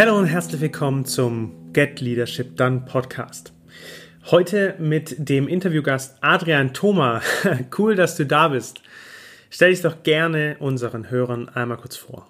[0.00, 3.52] Hallo und herzlich willkommen zum Get Leadership Done Podcast.
[4.30, 7.20] Heute mit dem Interviewgast Adrian Thoma.
[7.78, 8.80] cool, dass du da bist.
[9.50, 12.26] Stell dich doch gerne unseren Hörern einmal kurz vor.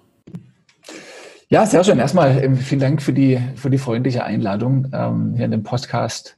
[1.47, 1.97] Ja, sehr schön.
[1.97, 6.37] Erstmal ähm, vielen Dank für die, für die freundliche Einladung, ähm, hier in dem Podcast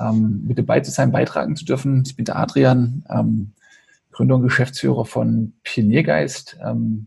[0.00, 2.04] ähm, mit dabei zu sein, beitragen zu dürfen.
[2.06, 3.52] Ich bin der Adrian, ähm,
[4.12, 6.56] Gründer und Geschäftsführer von Pioniergeist.
[6.64, 7.06] Ähm,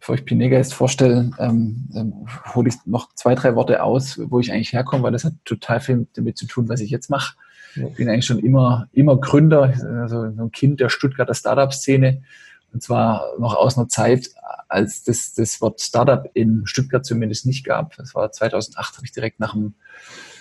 [0.00, 4.52] bevor ich Pioniergeist vorstelle, ähm, ähm, hole ich noch zwei, drei Worte aus, wo ich
[4.52, 7.36] eigentlich herkomme, weil das hat total viel damit zu tun, was ich jetzt mache.
[7.74, 12.22] Ich bin eigentlich schon immer, immer Gründer, also ein Kind der Stuttgarter Startup-Szene.
[12.72, 14.30] Und zwar noch aus einer Zeit,
[14.68, 17.96] als das, das Wort Startup in Stuttgart zumindest nicht gab.
[17.96, 19.74] Das war 2008, habe ich direkt nach dem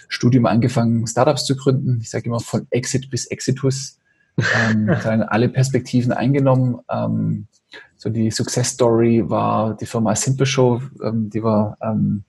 [0.08, 1.99] Studium angefangen, Startups zu gründen.
[2.02, 3.99] Ich sage immer von Exit bis Exitus.
[4.38, 4.89] Ähm,
[5.27, 6.80] alle Perspektiven eingenommen.
[6.89, 7.48] Ähm,
[7.95, 12.23] so die Success Story war die Firma Simple Show, ähm, die war, ähm,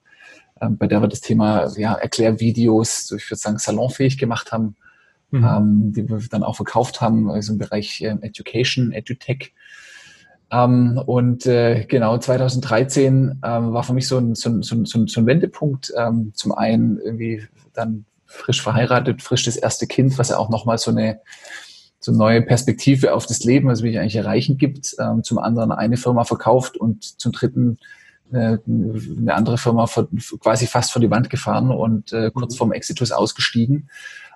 [0.61, 4.77] ähm, bei der wir das Thema ja, Erklärvideos, so ich würde sagen, salonfähig gemacht haben,
[5.31, 5.45] mhm.
[5.45, 9.53] ähm, die wir dann auch verkauft haben, also im Bereich Education, EduTech.
[10.51, 14.87] Ähm, und äh, genau 2013 ähm, war für mich so ein, so ein, so ein,
[14.87, 15.93] so ein Wendepunkt.
[15.97, 17.43] Ähm, zum einen irgendwie
[17.75, 21.21] dann frisch verheiratet, frisch das erste Kind, was ja auch nochmal so eine
[22.01, 24.95] so neue Perspektive auf das Leben, was mich eigentlich erreichen gibt.
[24.99, 27.79] Ähm, zum anderen eine Firma verkauft und zum dritten
[28.33, 29.89] äh, eine andere Firma
[30.41, 32.59] quasi fast vor die Wand gefahren und äh, kurz mhm.
[32.59, 33.89] vorm Exitus ausgestiegen.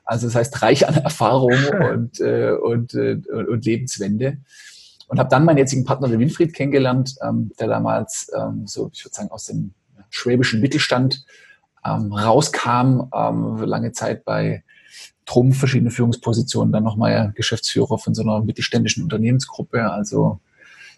[0.04, 1.52] Also das heißt reich an Erfahrung
[1.92, 4.38] und, äh, und, äh, und Lebenswende.
[5.08, 9.04] Und habe dann meinen jetzigen Partner, den Winfried, kennengelernt, ähm, der damals ähm, so, ich
[9.04, 9.72] würde sagen, aus dem
[10.08, 11.24] schwäbischen Mittelstand
[11.84, 14.62] ähm, rauskam, ähm, lange Zeit bei
[15.30, 20.40] Trumpf, verschiedene Führungspositionen, dann nochmal Geschäftsführer von so einer mittelständischen Unternehmensgruppe, also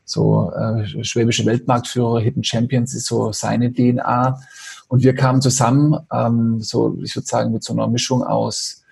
[0.07, 4.41] so äh, schwäbische Weltmarktführer, Hidden Champions ist so seine DNA.
[4.89, 8.83] Und wir kamen zusammen, ähm, so ich würde sagen, mit so einer Mischung aus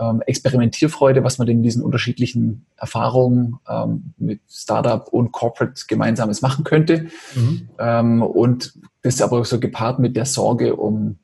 [0.00, 6.64] ähm, Experimentierfreude, was man in diesen unterschiedlichen Erfahrungen ähm, mit Startup und Corporate gemeinsames machen
[6.64, 7.08] könnte.
[7.34, 7.68] Mhm.
[7.78, 8.72] Ähm, und
[9.02, 11.18] das aber so gepaart mit der Sorge um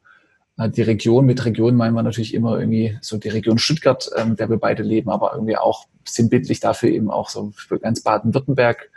[0.57, 4.49] die Region, mit Region meinen wir natürlich immer irgendwie so die Region Stuttgart, ähm, der
[4.51, 8.91] wir beide leben, aber irgendwie auch sinnbildlich dafür eben auch so für ganz Baden-Württemberg,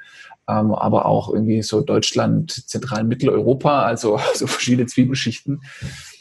[0.48, 5.62] ähm, aber auch irgendwie so Deutschland, Zentral- Mitteleuropa, also so verschiedene Zwiebelschichten.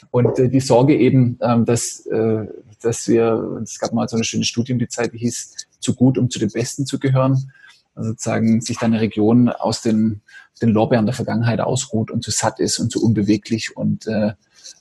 [0.09, 2.47] Und äh, die Sorge eben, ähm, dass, äh,
[2.81, 5.93] dass wir, es gab mal so eine schöne Studie um die Zeit, die hieß, zu
[5.93, 7.51] gut, um zu den Besten zu gehören.
[7.93, 10.21] Also sozusagen sich dann eine Region aus den,
[10.61, 14.33] den Lorbeeren der Vergangenheit ausruht und zu satt ist und zu unbeweglich und äh,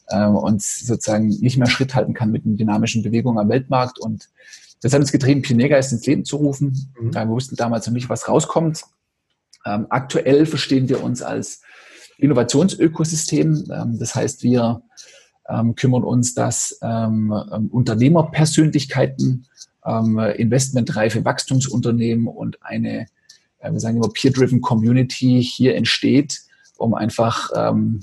[0.09, 3.99] äh, und sozusagen nicht mehr Schritt halten kann mit den dynamischen Bewegungen am Weltmarkt.
[3.99, 4.29] Und
[4.83, 6.93] das hat uns getrieben, Pioniergeist ins Leben zu rufen.
[7.01, 7.15] Mhm.
[7.15, 8.85] Wir wussten damals noch nicht, was rauskommt.
[9.65, 11.63] Ähm, aktuell verstehen wir uns als
[12.19, 13.65] Innovationsökosystem.
[13.73, 14.83] Ähm, das heißt, wir
[15.49, 19.47] ähm, kümmern uns, dass ähm, ähm Unternehmerpersönlichkeiten,
[19.85, 23.07] ähm, investmentreife Wachstumsunternehmen und eine,
[23.59, 26.41] äh, wir sagen immer, peer-driven Community hier entsteht,
[26.77, 28.01] um einfach ähm, ähm,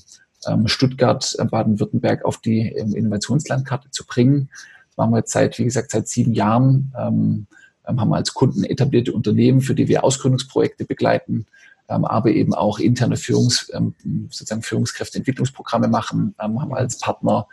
[0.66, 4.50] Stuttgart, äh, Baden-Württemberg auf die ähm, Innovationslandkarte zu bringen.
[4.88, 6.94] Das machen wir jetzt seit, wie gesagt, seit sieben Jahren.
[6.98, 7.48] Ähm,
[7.86, 11.46] haben wir als Kunden etablierte Unternehmen, für die wir Ausgründungsprojekte begleiten,
[11.88, 13.70] aber eben auch interne Führungs,
[14.30, 17.46] sozusagen Führungskräfteentwicklungsprogramme machen, haben wir als Partner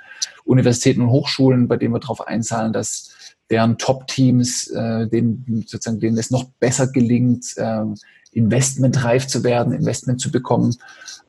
[0.44, 3.10] Universitäten und Hochschulen, bei denen wir darauf einzahlen, dass
[3.50, 7.56] deren Top-Teams, äh, denen sozusagen denen es noch besser gelingt,
[8.32, 10.76] investmentreif zu werden, Investment zu bekommen.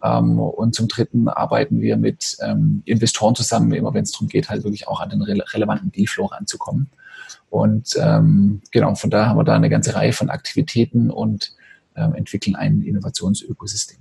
[0.04, 4.50] Ähm, und zum Dritten arbeiten wir mit ähm, Investoren zusammen, immer wenn es darum geht,
[4.50, 6.90] halt wirklich auch an den rele relevanten Dealflow ranzukommen.
[7.50, 11.54] Und ähm, genau, von daher haben wir da eine ganze Reihe von Aktivitäten und
[11.96, 14.00] ähm, entwickeln ein Innovationsökosystem.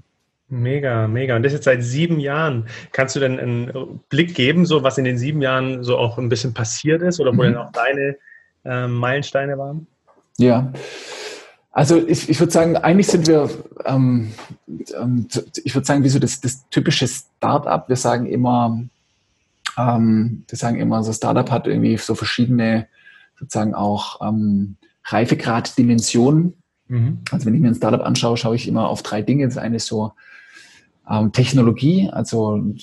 [0.48, 1.36] Mega, mega.
[1.36, 2.66] Und das jetzt seit sieben Jahren.
[2.92, 6.28] Kannst du denn einen Blick geben, so was in den sieben Jahren so auch ein
[6.28, 7.42] bisschen passiert ist oder wo mhm.
[7.42, 8.16] denn auch deine
[8.64, 9.86] äh, Meilensteine waren?
[10.38, 10.72] Ja,
[11.72, 13.48] also ich, ich würde sagen, eigentlich sind wir,
[13.84, 14.32] ähm,
[15.00, 15.26] ähm,
[15.62, 17.88] ich würde sagen, wie so das, das typische Startup.
[17.88, 18.82] Wir sagen immer,
[19.78, 22.88] ähm, wir sagen immer, so Startup hat irgendwie so verschiedene,
[23.38, 26.54] sozusagen auch ähm, Reifegrad-Dimensionen.
[26.88, 27.18] Mhm.
[27.30, 29.46] Also wenn ich mir ein Startup anschaue, schaue ich immer auf drei Dinge.
[29.46, 30.12] Das eine ist so
[31.08, 32.76] ähm, Technologie, also ähm,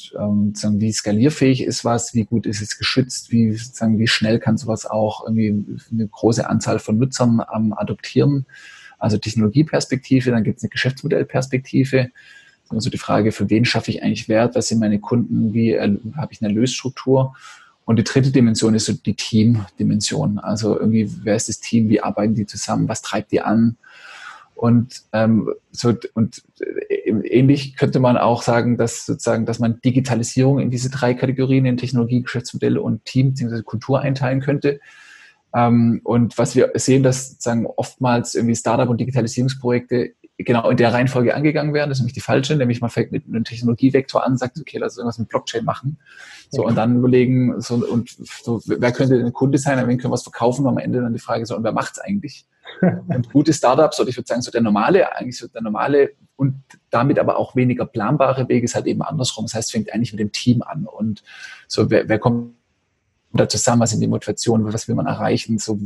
[0.47, 4.57] sozusagen wie skalierfähig ist was, wie gut ist es geschützt, wie sozusagen wie schnell kann
[4.57, 8.45] sowas auch irgendwie eine große Anzahl von Nutzern ähm, adoptieren.
[8.97, 12.09] Also Technologieperspektive, dann gibt es eine Geschäftsmodellperspektive.
[12.69, 16.31] Also die Frage, für wen schaffe ich eigentlich Wert, was sind meine Kunden, wie habe
[16.31, 17.35] ich eine Erlösstruktur?
[17.85, 20.39] Und die dritte Dimension ist so die Teamdimension.
[20.39, 23.77] Also irgendwie, wer ist das Team, wie arbeiten die zusammen, was treibt die an?
[24.55, 30.59] Und, ähm, so, und äh, ähnlich könnte man auch sagen, dass sozusagen, dass man Digitalisierung
[30.59, 33.61] in diese drei Kategorien, in Technologie, Geschäftsmodelle und Team bzw.
[33.61, 34.79] Kultur einteilen könnte.
[35.55, 40.93] Ähm, und was wir sehen, dass sozusagen oftmals irgendwie Startup- und Digitalisierungsprojekte genau in der
[40.93, 41.89] Reihenfolge angegangen werden.
[41.89, 44.93] Das ist nämlich die falsche, nämlich man fängt mit einem Technologievektor an, sagt, okay, lass
[44.93, 45.97] uns irgendwas mit Blockchain machen.
[46.51, 50.11] So, und dann überlegen, so, und so, wer könnte ein Kunde sein, an wen können
[50.11, 50.65] wir es verkaufen?
[50.65, 52.45] Und am Ende dann die Frage so, und wer macht es eigentlich?
[52.81, 56.61] und gute Startups, oder ich würde sagen, so der normale, eigentlich so der normale und
[56.91, 59.45] damit aber auch weniger planbare Weg ist halt eben andersrum.
[59.45, 60.85] Das heißt, fängt eigentlich mit dem Team an.
[60.85, 61.23] Und
[61.67, 62.53] so, wer, wer kommt
[63.33, 65.79] da zusammen, was sind die Motivationen, was will man erreichen, so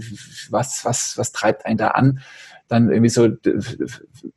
[0.50, 2.20] was, was, was treibt einen da an?
[2.68, 3.28] Dann irgendwie so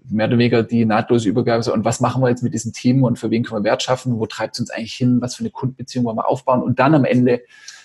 [0.09, 3.05] mehr oder weniger die nahtlose Übergabe so, und was machen wir jetzt mit diesem Team
[3.05, 5.41] und für wen können wir Wert schaffen, wo treibt es uns eigentlich hin, was für
[5.41, 6.62] eine Kundenbeziehung wollen wir aufbauen?
[6.62, 7.43] Und dann am Ende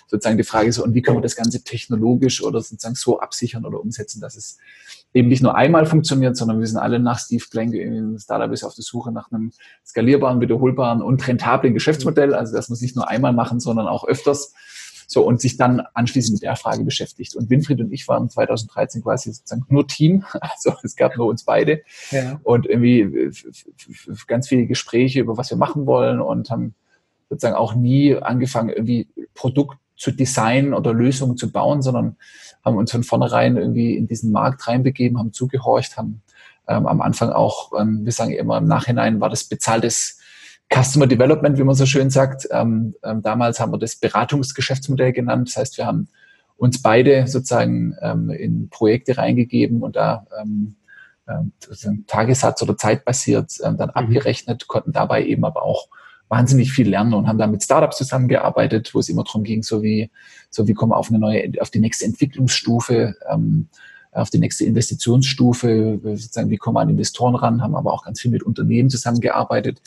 [0.08, 3.64] sozusagen die Frage so, und wie können wir das Ganze technologisch oder sozusagen so absichern
[3.64, 4.58] oder umsetzen, dass es
[5.14, 8.64] eben nicht nur einmal funktioniert, sondern wir sind alle nach Steve Blank im Startup ist
[8.64, 9.52] auf der Suche nach einem
[9.86, 14.04] skalierbaren, wiederholbaren und rentablen Geschäftsmodell, also dass man es nicht nur einmal machen, sondern auch
[14.04, 14.52] öfters
[15.12, 17.34] so, und sich dann anschließend mit der Frage beschäftigt.
[17.34, 20.24] Und Winfried und ich waren 2013 quasi sozusagen nur Team.
[20.40, 21.82] Also es gab nur uns beide.
[22.12, 22.38] Ja.
[22.44, 23.32] Und irgendwie
[24.28, 26.76] ganz viele Gespräche über was wir machen wollen und haben
[27.28, 32.16] sozusagen auch nie angefangen, irgendwie Produkt zu designen oder Lösungen zu bauen, sondern
[32.64, 36.22] haben uns von vornherein irgendwie in diesen Markt reinbegeben, haben zugehorcht, haben
[36.68, 40.19] ähm, am Anfang auch, ähm, wir sagen immer im Nachhinein war das bezahltes
[40.72, 42.48] Customer Development, wie man so schön sagt.
[42.50, 45.48] Ähm, ähm, damals haben wir das Beratungsgeschäftsmodell genannt.
[45.48, 46.08] Das heißt, wir haben
[46.56, 50.76] uns beide sozusagen ähm, in Projekte reingegeben und da ähm,
[51.28, 51.52] ähm,
[52.06, 53.94] Tagessatz oder zeitbasiert ähm, dann mhm.
[53.94, 55.88] abgerechnet, konnten dabei eben aber auch
[56.28, 59.82] wahnsinnig viel lernen und haben dann mit Startups zusammengearbeitet, wo es immer darum ging, so
[59.82, 60.10] wie,
[60.48, 63.68] so wie kommen wir auf eine neue, auf die nächste Entwicklungsstufe, ähm,
[64.12, 68.20] auf die nächste Investitionsstufe, sozusagen, wie kommen wir an Investoren ran, haben aber auch ganz
[68.20, 69.80] viel mit Unternehmen zusammengearbeitet.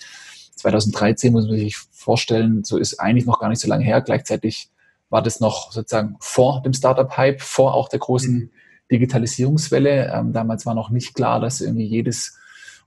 [0.55, 4.01] 2013 muss man sich vorstellen, so ist eigentlich noch gar nicht so lange her.
[4.01, 4.69] Gleichzeitig
[5.09, 8.49] war das noch sozusagen vor dem Startup-Hype, vor auch der großen mhm.
[8.91, 10.11] Digitalisierungswelle.
[10.13, 12.37] Ähm, damals war noch nicht klar, dass irgendwie jedes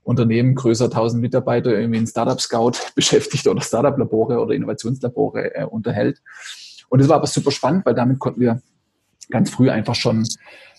[0.03, 5.63] Unternehmen größer 1000 Mitarbeiter irgendwie in Startup Scout beschäftigt oder Startup Labore oder Innovationslabore äh,
[5.65, 6.21] unterhält.
[6.89, 8.61] Und das war aber super spannend, weil damit konnten wir
[9.29, 10.25] ganz früh einfach schon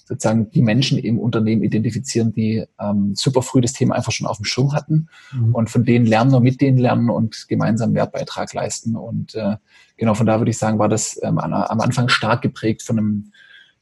[0.08, 4.38] sozusagen die Menschen im Unternehmen identifizieren, die ähm, super früh das Thema einfach schon auf
[4.38, 5.54] dem Schirm hatten mhm.
[5.54, 8.96] und von denen lernen und mit denen lernen und gemeinsam Wertbeitrag leisten.
[8.96, 9.56] Und äh,
[9.98, 13.32] genau von da würde ich sagen, war das ähm, am Anfang stark geprägt von einem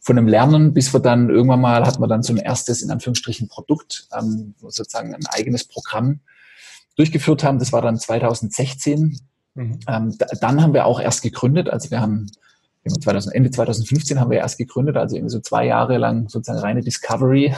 [0.00, 2.92] von einem Lernen, bis wir dann irgendwann mal hatten wir dann so ein erstes, in
[2.92, 6.20] Anführungsstrichen, Produkt, ähm, sozusagen ein eigenes Programm
[6.96, 7.58] durchgeführt haben.
[7.58, 9.18] Das war dann 2016.
[9.54, 9.80] Mhm.
[9.88, 11.70] Ähm, dann haben wir auch erst gegründet.
[11.70, 12.30] Also wir haben
[12.94, 16.80] 2000, Ende 2015 haben wir erst gegründet, also irgendwie so zwei Jahre lang sozusagen reine
[16.80, 17.54] Discovery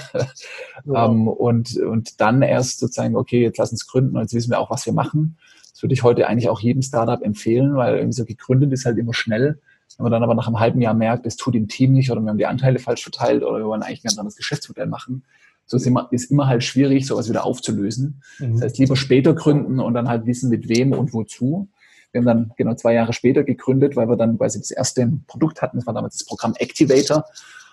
[0.84, 1.06] ja.
[1.06, 4.60] ähm, und, und dann erst sozusagen, okay, jetzt lass uns gründen und jetzt wissen wir
[4.60, 5.36] auch, was wir machen.
[5.72, 8.98] Das würde ich heute eigentlich auch jedem Startup empfehlen, weil irgendwie so gegründet ist halt
[8.98, 9.60] immer schnell.
[9.96, 12.20] Wenn man dann aber nach einem halben Jahr merkt, es tut dem Team nicht oder
[12.20, 15.24] wir haben die Anteile falsch verteilt oder wir wollen eigentlich ein ganz anderes Geschäftsmodell machen,
[15.68, 18.22] so ist immer, ist immer halt schwierig, sowas wieder aufzulösen.
[18.38, 18.54] Mhm.
[18.54, 21.68] Das heißt, lieber später gründen und dann halt wissen, mit wem und wozu.
[22.12, 25.62] Wir haben dann genau zwei Jahre später gegründet, weil wir dann quasi das erste Produkt
[25.62, 25.78] hatten.
[25.78, 27.24] Das war damals das Programm Activator.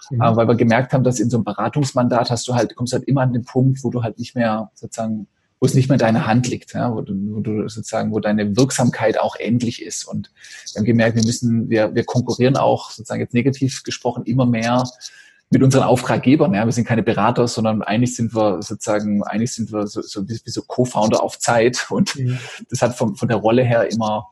[0.10, 0.22] Mhm.
[0.22, 3.06] Äh, weil wir gemerkt haben, dass in so einem Beratungsmandat hast du halt, kommst halt
[3.06, 5.27] immer an den Punkt, wo du halt nicht mehr sozusagen,
[5.60, 8.20] wo es nicht mehr in deiner Hand liegt, ja, wo, du, wo du sozusagen, wo
[8.20, 10.06] deine Wirksamkeit auch endlich ist.
[10.06, 10.32] Und
[10.74, 14.84] wir haben gemerkt, wir müssen, wir, wir konkurrieren auch sozusagen jetzt negativ gesprochen immer mehr
[15.55, 16.53] mit unseren Auftraggebern.
[16.53, 20.27] Ja, wir sind keine Berater, sondern eigentlich sind wir sozusagen, eigentlich sind wir so, so
[20.27, 21.88] wie, wie so Co-Founder auf Zeit.
[21.89, 22.38] Und mhm.
[22.69, 24.27] das hat von, von der Rolle her immer,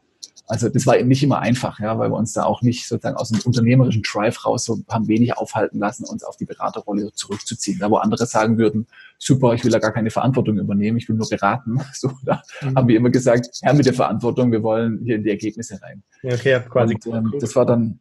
[0.48, 3.16] also das war eben nicht immer einfach, ja, weil wir uns da auch nicht sozusagen
[3.16, 7.80] aus dem unternehmerischen Drive raus so haben wenig aufhalten lassen, uns auf die Beraterrolle zurückzuziehen.
[7.80, 8.86] Da wo andere sagen würden,
[9.18, 11.80] super, ich will da gar keine Verantwortung übernehmen, ich will nur beraten.
[11.94, 12.76] So, da mhm.
[12.76, 16.04] haben wir immer gesagt, Herr mit der Verantwortung, wir wollen hier in die Ergebnisse rein.
[16.22, 16.98] Ja, okay, quasi.
[17.06, 18.00] Und, ähm, das war dann,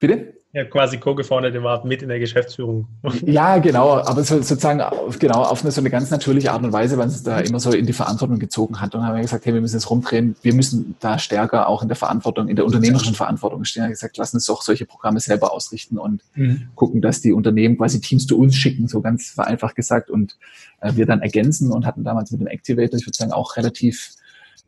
[0.00, 0.37] bitte?
[0.58, 2.86] Ja quasi Co-Gefounderte war mit in der Geschäftsführung.
[3.24, 4.82] Ja, genau, aber so, sozusagen
[5.18, 7.70] genau auf eine so eine ganz natürliche Art und Weise, weil es da immer so
[7.70, 10.54] in die Verantwortung gezogen hat und haben wir gesagt, hey, wir müssen jetzt rumdrehen, wir
[10.54, 13.82] müssen da stärker auch in der Verantwortung, in der unternehmerischen Verantwortung stehen.
[13.82, 16.68] Wir haben gesagt, lass uns doch solche Programme selber ausrichten und mhm.
[16.74, 20.36] gucken, dass die Unternehmen quasi Teams zu uns schicken, so ganz vereinfacht gesagt und
[20.80, 24.12] äh, wir dann ergänzen und hatten damals mit dem Activator, ich würde sagen, auch relativ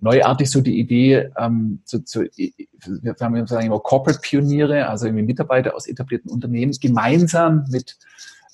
[0.00, 5.24] neuartig so die Idee, ähm, zu, zu, wir haben sagen immer Corporate Pioniere, also irgendwie
[5.24, 7.98] Mitarbeiter aus etablierten Unternehmen, gemeinsam mit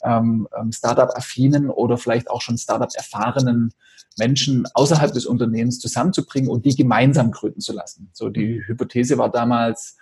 [0.02, 3.72] ähm, ähm, Startup-affinen oder vielleicht auch schon Startup-erfahrenen
[4.18, 8.10] Menschen außerhalb des Unternehmens zusammenzubringen und die gemeinsam gründen zu lassen.
[8.12, 9.96] So die Hypothese war damals,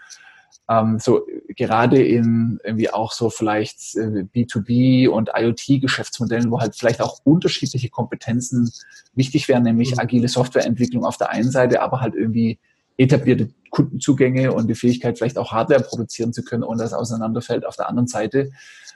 [0.69, 7.03] ähm, so gerade in irgendwie auch so vielleicht B2B äh, und IoT-Geschäftsmodellen, wo halt vielleicht
[7.03, 8.73] auch unterschiedliche Kompetenzen
[9.15, 10.01] wichtig wären, nämlich mhm.
[10.01, 12.59] agile Softwareentwicklung auf der einen Seite, aber halt irgendwie
[12.97, 17.77] etablierte Kundenzugänge und die Fähigkeit, vielleicht auch Hardware produzieren zu können, ohne dass auseinanderfällt auf
[17.77, 18.53] der anderen Seite,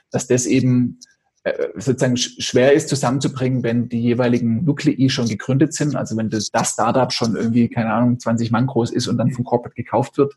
[0.09, 0.99] dass das eben
[1.43, 5.95] äh, sozusagen schwer ist zusammenzubringen, wenn die jeweiligen Nuklei schon gegründet sind.
[5.95, 9.31] Also wenn das, das Startup schon irgendwie, keine Ahnung, 20 Mann groß ist und dann
[9.31, 10.33] vom Corporate gekauft wird,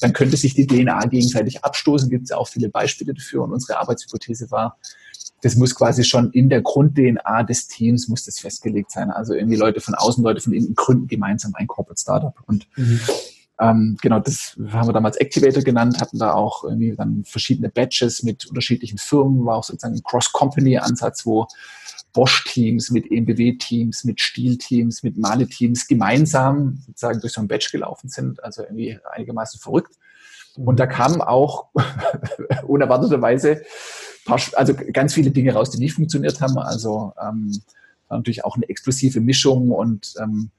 [0.00, 2.10] dann könnte sich die DNA gegenseitig abstoßen.
[2.10, 3.42] Gibt es auch viele Beispiele dafür.
[3.42, 4.78] Und unsere Arbeitshypothese war,
[5.42, 9.10] das muss quasi schon in der Grund-DNA des Teams muss das festgelegt sein.
[9.10, 12.34] Also irgendwie Leute von außen, Leute von innen gründen gemeinsam ein Corporate Startup.
[12.46, 13.00] Und mhm.
[13.60, 18.22] ähm, genau, das haben wir damals Activator genannt, hatten da auch irgendwie dann verschiedene Batches
[18.22, 21.46] mit unterschiedlichen Firmen, war auch sozusagen ein Cross-Company-Ansatz, wo
[22.12, 28.42] Bosch-Teams, mit EMBW-Teams, mit Stiel-Teams, mit Male-Teams gemeinsam sozusagen durch so ein Batch gelaufen sind.
[28.42, 29.94] Also irgendwie einigermaßen verrückt.
[30.56, 31.68] Und da kamen auch
[32.66, 33.62] unerwarteterweise
[34.24, 36.58] paar, also ganz viele Dinge raus, die nicht funktioniert haben.
[36.58, 37.52] Also ähm,
[38.08, 40.50] natürlich auch eine explosive Mischung und ähm,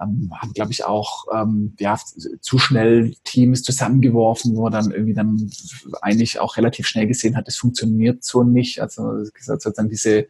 [0.00, 1.98] ähm, haben, glaube ich, auch ähm, ja,
[2.40, 5.50] zu schnell Teams zusammengeworfen, wo man dann irgendwie dann
[6.02, 8.80] eigentlich auch relativ schnell gesehen hat, das funktioniert so nicht.
[8.80, 10.26] Also sozusagen diese,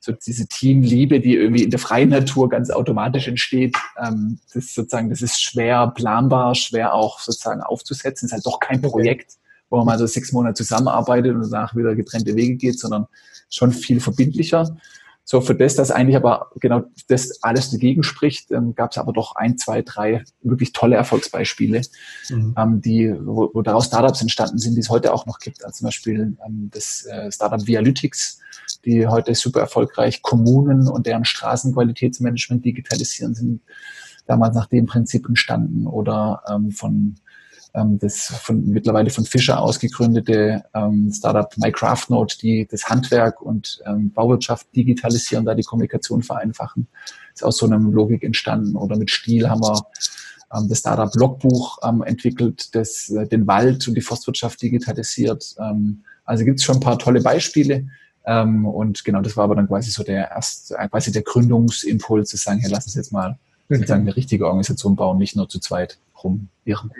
[0.00, 4.74] so diese Teamliebe, die irgendwie in der freien Natur ganz automatisch entsteht, ähm, das ist
[4.74, 8.26] sozusagen, das ist schwer planbar, schwer auch sozusagen aufzusetzen.
[8.26, 9.34] Es ist halt doch kein Projekt,
[9.70, 13.06] wo man mal so sechs Monate zusammenarbeitet und danach wieder getrennte Wege geht, sondern
[13.50, 14.76] schon viel verbindlicher.
[15.26, 19.12] So für das, dass eigentlich aber genau das alles dagegen spricht, ähm, gab es aber
[19.14, 21.80] doch ein, zwei, drei wirklich tolle Erfolgsbeispiele,
[22.28, 22.54] mhm.
[22.58, 25.64] ähm, die, wo, wo daraus Startups entstanden sind, die es heute auch noch gibt.
[25.64, 28.38] Also zum Beispiel ähm, das äh, Startup Vialytics,
[28.84, 33.62] die heute super erfolgreich Kommunen und deren Straßenqualitätsmanagement digitalisieren, sind
[34.26, 37.16] damals nach dem Prinzip entstanden oder ähm, von
[37.74, 44.68] das von, mittlerweile von Fischer ausgegründete ähm, Startup MyCraftNote, die das Handwerk und ähm, Bauwirtschaft
[44.76, 46.86] digitalisieren, da die Kommunikation vereinfachen.
[47.34, 48.76] Ist aus so einer Logik entstanden.
[48.76, 49.82] Oder mit Stil haben wir
[50.54, 55.56] ähm, das Startup Logbuch ähm, entwickelt, das äh, den Wald und die Forstwirtschaft digitalisiert.
[55.58, 57.88] Ähm, also gibt es schon ein paar tolle Beispiele.
[58.24, 62.30] Ähm, und genau, das war aber dann quasi so der erste, äh, quasi der Gründungsimpuls
[62.30, 63.36] zu sagen, hey, lass uns jetzt mal
[63.68, 66.92] sozusagen eine richtige Organisation bauen, nicht nur zu zweit rumirren.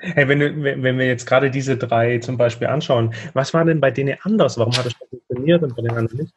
[0.00, 3.90] Hey, wenn, wenn wir jetzt gerade diese drei zum Beispiel anschauen, was war denn bei
[3.90, 4.56] denen anders?
[4.56, 6.34] Warum hat es funktioniert und bei den anderen nicht?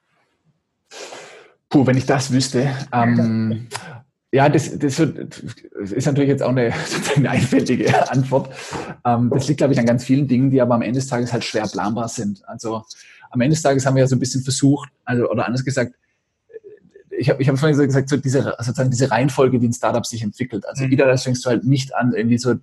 [1.69, 2.69] Puh, wenn ich das wüsste.
[2.91, 3.67] Ähm,
[4.33, 6.73] ja, das, das ist natürlich jetzt auch eine,
[7.15, 8.53] eine einfältige Antwort.
[9.05, 11.31] Ähm, das liegt, glaube ich, an ganz vielen Dingen, die aber am Ende des Tages
[11.31, 12.41] halt schwer planbar sind.
[12.47, 12.83] Also
[13.29, 15.95] am Ende des Tages haben wir ja so ein bisschen versucht, also, oder anders gesagt,
[17.21, 20.23] ich habe ich hab vorhin gesagt, so diese, sozusagen diese Reihenfolge, wie ein Startup sich
[20.23, 20.67] entwickelt.
[20.67, 20.91] Also mhm.
[20.91, 22.55] idealerweise fängst du halt nicht an, irgendwie so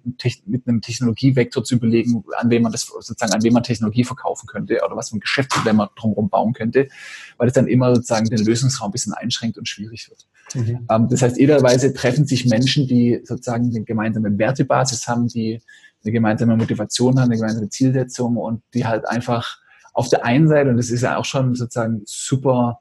[0.47, 4.49] mit einem Technologievektor zu überlegen, an wem man das sozusagen, an wem man Technologie verkaufen
[4.49, 6.89] könnte oder was für ein Geschäftsmodell man drumherum bauen könnte,
[7.37, 10.27] weil es dann immer sozusagen den Lösungsraum ein bisschen einschränkt und schwierig wird.
[10.55, 10.87] Mhm.
[10.91, 15.63] Ähm, das heißt, idealerweise treffen sich Menschen, die sozusagen eine gemeinsame Wertebasis haben, die
[16.03, 19.59] eine gemeinsame Motivation haben, eine gemeinsame Zielsetzung und die halt einfach
[19.95, 22.81] auf der einen Seite, und das ist ja auch schon sozusagen super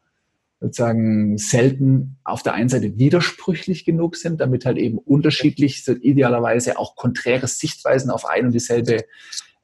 [0.60, 6.80] sozusagen selten auf der einen Seite widersprüchlich genug sind, damit halt eben unterschiedlich, so idealerweise
[6.80, 9.06] auch konträre Sichtweisen auf ein und dieselbe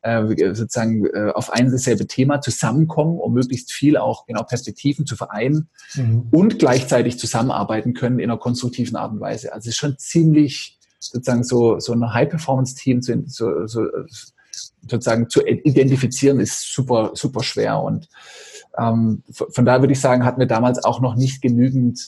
[0.03, 5.05] äh, sozusagen äh, auf ein und dasselbe Thema zusammenkommen, um möglichst viel auch genau Perspektiven
[5.05, 6.27] zu vereinen mhm.
[6.31, 9.53] und gleichzeitig zusammenarbeiten können in einer konstruktiven Art und Weise.
[9.53, 13.87] Also es ist schon ziemlich sozusagen so, so ein High-Performance-Team zu, so, so,
[14.87, 18.07] sozusagen zu identifizieren, ist super, super schwer und
[18.77, 21.99] ähm, von daher würde ich sagen, hatten wir damals auch noch nicht genügend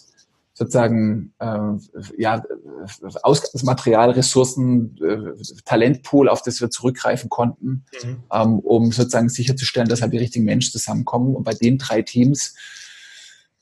[0.53, 1.73] sozusagen äh,
[2.17, 2.41] ja,
[3.23, 5.33] Ausgangsmaterial, Ressourcen, äh,
[5.65, 8.23] Talentpool, auf das wir zurückgreifen konnten, mhm.
[8.31, 11.35] ähm, um sozusagen sicherzustellen, dass halt die richtigen Menschen zusammenkommen.
[11.35, 12.55] Und bei den drei Teams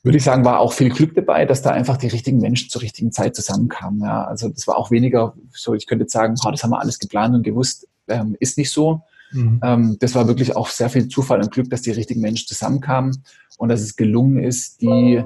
[0.04, 2.82] würde ich sagen, war auch viel Glück dabei, dass da einfach die richtigen Menschen zur
[2.82, 4.00] richtigen Zeit zusammenkamen.
[4.02, 6.80] Ja, also das war auch weniger so, ich könnte jetzt sagen, oh, das haben wir
[6.80, 9.02] alles geplant und gewusst, ähm, ist nicht so.
[9.34, 9.60] Mhm.
[9.62, 13.22] Ähm, das war wirklich auch sehr viel Zufall und Glück, dass die richtigen Menschen zusammenkamen
[13.58, 15.22] und dass es gelungen ist, die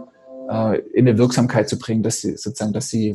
[0.51, 3.15] äh, in eine Wirksamkeit zu bringen, dass sie sozusagen, dass sie,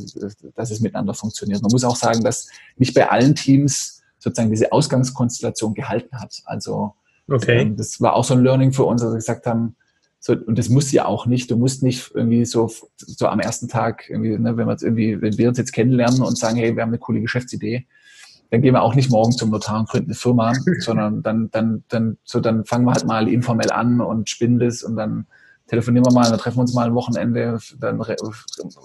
[0.56, 1.62] dass es miteinander funktioniert.
[1.62, 2.48] Man muss auch sagen, dass
[2.78, 6.42] nicht bei allen Teams sozusagen diese Ausgangskonstellation gehalten hat.
[6.46, 6.94] Also
[7.28, 7.62] okay.
[7.62, 9.76] ähm, das war auch so ein Learning für uns, dass wir gesagt haben,
[10.20, 11.52] so, und das muss ja auch nicht.
[11.52, 15.22] Du musst nicht irgendwie so, so am ersten Tag, irgendwie, ne, wenn wir jetzt irgendwie,
[15.22, 17.88] wenn wir uns jetzt kennenlernen und sagen, hey, wir haben eine coole Geschäftsidee,
[18.54, 21.84] dann gehen wir auch nicht morgen zum Notar und gründen eine Firma, sondern dann, dann,
[21.90, 25.26] dann, so, dann fangen wir halt mal informell an und spinnen das und dann
[25.66, 28.00] telefonieren wir mal, dann treffen wir uns mal ein Wochenende, dann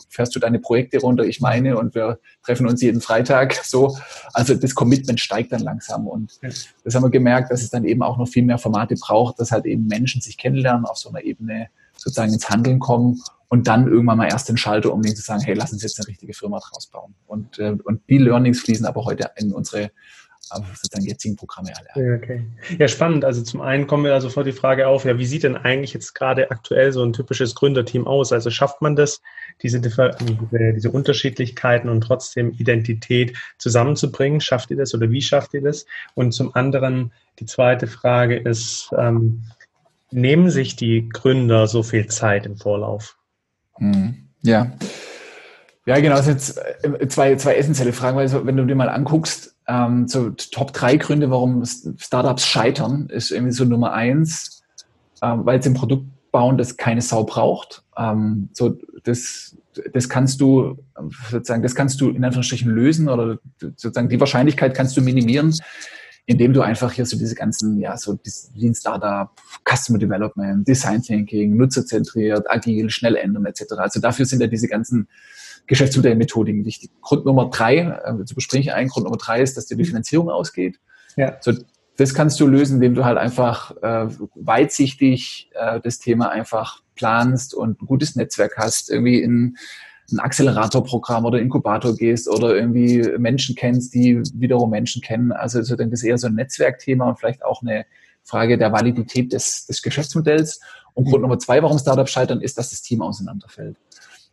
[0.09, 3.59] fährst du deine Projekte runter, ich meine, und wir treffen uns jeden Freitag.
[3.69, 3.95] So,
[4.33, 6.39] also das Commitment steigt dann langsam und
[6.85, 9.53] das haben wir gemerkt, dass es dann eben auch noch viel mehr Formate braucht, dass
[9.53, 11.69] halt eben Menschen sich kennenlernen, auf so einer Ebene
[12.09, 15.55] sozusagen ins Handeln kommen und dann irgendwann mal erst den Schalter umlegen zu sagen, hey,
[15.55, 17.15] lass uns jetzt eine richtige Firma draus bauen.
[17.27, 19.91] Und, äh, und die Learnings fließen aber heute in unsere
[20.41, 22.17] sozusagen jetzigen Programme alle.
[22.17, 22.47] Okay.
[22.79, 23.25] Ja, spannend.
[23.25, 25.93] Also zum einen kommen wir da sofort die Frage auf, ja, wie sieht denn eigentlich
[25.93, 28.33] jetzt gerade aktuell so ein typisches Gründerteam aus?
[28.33, 29.21] Also schafft man das,
[29.62, 30.11] diese, diese,
[30.75, 34.41] diese Unterschiedlichkeiten und trotzdem Identität zusammenzubringen?
[34.41, 35.87] Schafft ihr das oder wie schafft ihr das?
[36.15, 39.43] Und zum anderen, die zweite Frage ist, ähm,
[40.11, 43.17] nehmen sich die Gründer so viel Zeit im Vorlauf?
[43.79, 44.29] Mhm.
[44.43, 44.73] Ja.
[45.87, 48.91] Ja, genau, das sind jetzt äh, zwei, zwei essentielle Fragen, weil wenn du dir mal
[48.91, 54.62] anguckst, ähm, so Top drei Gründe, warum Startups scheitern, ist irgendwie so Nummer eins,
[55.23, 57.85] ähm, weil sie ein Produkt bauen, das keine Sau braucht.
[57.97, 59.57] Ähm, so, das,
[59.93, 60.77] das kannst du
[61.31, 65.55] sozusagen, das kannst du in Anführungsstrichen lösen oder sozusagen die Wahrscheinlichkeit kannst du minimieren,
[66.28, 68.18] indem du einfach hier so diese ganzen, ja, so
[68.54, 69.30] Lean Startup,
[69.64, 73.73] Customer Development, Design Thinking, nutzerzentriert, agil, schnell ändern etc.
[73.78, 75.08] Also dafür sind ja diese ganzen
[75.66, 76.90] Geschäftsmodellmethodiken wichtig.
[77.00, 80.28] Grund Nummer drei, äh, zu besprechen ein, Grund Nummer drei ist, dass dir die Finanzierung
[80.28, 80.78] ausgeht.
[81.16, 81.38] Ja.
[81.40, 81.54] So,
[81.97, 87.54] das kannst du lösen, indem du halt einfach äh, weitsichtig äh, das Thema einfach planst
[87.54, 89.56] und ein gutes Netzwerk hast, irgendwie in
[90.12, 95.33] ein Acceleratorprogramm oder Inkubator gehst oder irgendwie Menschen kennst, die wiederum Menschen kennen.
[95.33, 97.85] Also so denke ich, ist eher so ein Netzwerkthema und vielleicht auch eine
[98.25, 100.61] Frage der Validität des, des Geschäftsmodells.
[100.95, 103.77] Und Grund Nummer zwei, warum Startups scheitern, ist, dass das Team auseinanderfällt.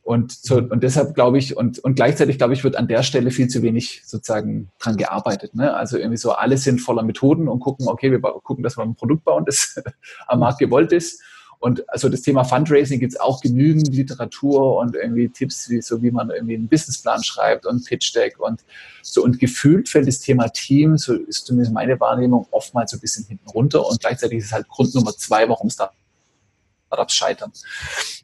[0.05, 3.31] Und, so, und deshalb glaube ich, und, und gleichzeitig glaube ich, wird an der Stelle
[3.31, 5.55] viel zu wenig sozusagen dran gearbeitet.
[5.55, 5.73] Ne?
[5.73, 8.95] Also irgendwie so, alle sind voller Methoden und gucken, okay, wir gucken, dass wir ein
[8.95, 9.81] Produkt bauen, das
[10.27, 11.23] am Markt gewollt ist.
[11.65, 15.99] Und also das Thema Fundraising gibt es auch genügend Literatur und irgendwie Tipps, wie so
[16.03, 18.61] wie man irgendwie einen Businessplan schreibt und Pitch Deck und
[19.01, 19.23] so.
[19.23, 23.25] Und gefühlt fällt das Thema Team, so ist zumindest meine Wahrnehmung, oftmals so ein bisschen
[23.25, 23.83] hinten runter.
[23.83, 27.51] Und gleichzeitig ist es halt Grund Nummer zwei, warum Startups scheitern.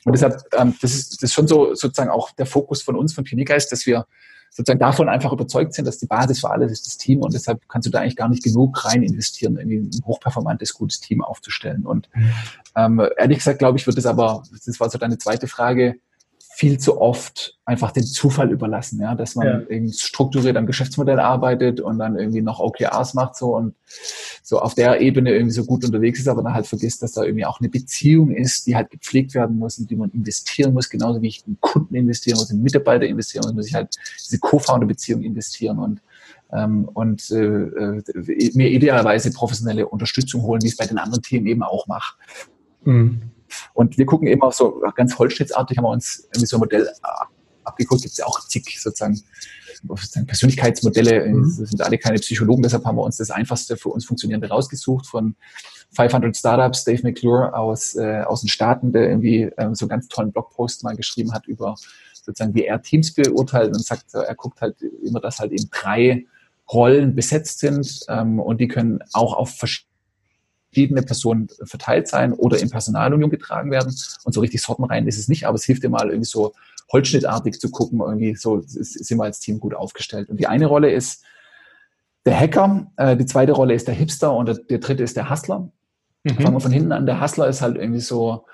[0.05, 3.11] Und deshalb, ähm, das, ist, das ist schon so sozusagen auch der Fokus von uns,
[3.11, 4.05] von Pioniergeist, dass wir
[4.51, 7.67] sozusagen davon einfach überzeugt sind, dass die Basis für alles ist das Team und deshalb
[7.69, 11.85] kannst du da eigentlich gar nicht genug rein investieren, irgendwie ein hochperformantes, gutes Team aufzustellen.
[11.85, 12.09] Und
[12.75, 15.95] ähm, ehrlich gesagt, glaube ich, wird es aber, das war so deine zweite Frage,
[16.61, 19.61] viel zu oft einfach den Zufall überlassen, ja, dass man ja.
[19.67, 23.73] irgendwie strukturiert am Geschäftsmodell arbeitet und dann irgendwie noch OKRs macht so und
[24.43, 27.23] so auf der Ebene irgendwie so gut unterwegs ist, aber dann halt vergisst, dass da
[27.23, 30.87] irgendwie auch eine Beziehung ist, die halt gepflegt werden muss, in die man investieren muss,
[30.87, 34.37] genauso wie ich in Kunden investieren muss, in Mitarbeiter investieren muss, muss ich halt diese
[34.37, 35.99] Co-Founder-Beziehung investieren und
[36.53, 41.23] ähm, und äh, äh, mir idealerweise professionelle Unterstützung holen, wie ich es bei den anderen
[41.23, 42.17] Themen eben auch mache.
[42.83, 43.31] Mhm.
[43.73, 46.89] Und wir gucken immer so ganz holzschnittsartig, haben wir uns irgendwie so ein Modell
[47.63, 49.21] abgeguckt, gibt es ja auch zig sozusagen,
[49.87, 51.43] sozusagen Persönlichkeitsmodelle, mhm.
[51.43, 55.07] das sind alle keine Psychologen, deshalb haben wir uns das einfachste für uns funktionierende rausgesucht
[55.07, 55.35] von
[55.93, 60.07] 500 Startups, Dave McClure aus, äh, aus den Staaten, der irgendwie ähm, so einen ganz
[60.07, 61.75] tollen Blogpost mal geschrieben hat über
[62.13, 66.25] sozusagen, wie er Teams beurteilt und sagt, er guckt halt immer, dass halt eben drei
[66.71, 69.90] Rollen besetzt sind ähm, und die können auch auf verschiedene
[70.71, 73.93] verschiedene Personen verteilt sein oder in Personalunion getragen werden.
[74.23, 76.53] Und so richtig sortenrein ist es nicht, aber es hilft dir mal irgendwie so
[76.91, 80.29] holzschnittartig zu gucken, irgendwie so sind wir als Team gut aufgestellt.
[80.29, 81.23] Und die eine Rolle ist
[82.25, 85.29] der Hacker, äh, die zweite Rolle ist der Hipster und der, der dritte ist der
[85.29, 85.69] Hustler.
[86.23, 86.35] Mhm.
[86.35, 87.05] Fangen wir von hinten an.
[87.05, 88.45] Der Hustler ist halt irgendwie so,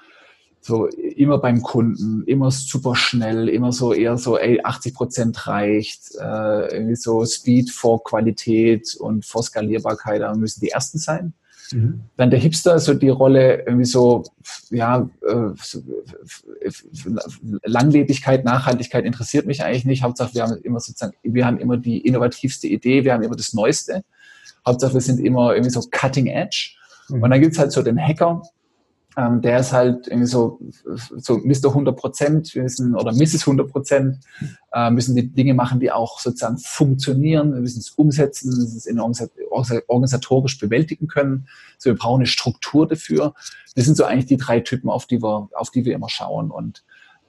[0.62, 6.15] so immer beim Kunden, immer super schnell, immer so eher so, ey, 80 Prozent reicht,
[6.15, 11.34] äh, irgendwie so Speed vor Qualität und vor Skalierbarkeit, da müssen die ersten sein.
[11.71, 12.01] Mhm.
[12.15, 14.23] Dann der Hipster, so die Rolle irgendwie so,
[14.69, 16.69] ja, äh,
[17.63, 20.03] Langlebigkeit, Nachhaltigkeit interessiert mich eigentlich nicht.
[20.03, 23.53] Hauptsache, wir haben immer sozusagen, wir haben immer die innovativste Idee, wir haben immer das
[23.53, 24.03] Neueste.
[24.65, 26.75] Hauptsache, wir sind immer irgendwie so cutting edge.
[27.10, 27.23] Mhm.
[27.23, 28.41] Und dann gibt's halt so den Hacker,
[29.17, 30.60] ähm, der ist halt irgendwie so,
[31.17, 31.69] so Mr.
[31.69, 33.47] 100 Prozent, wir müssen, oder Mrs.
[33.47, 34.19] 100 Prozent,
[34.71, 38.77] äh, müssen die Dinge machen, die auch sozusagen funktionieren, wir müssen es umsetzen, wir müssen
[38.77, 41.47] es organisatorisch bewältigen können.
[41.80, 43.34] So, wir brauchen eine Struktur dafür.
[43.75, 46.51] Das sind so eigentlich die drei Typen, auf die wir, auf die wir immer schauen.
[46.51, 46.84] Und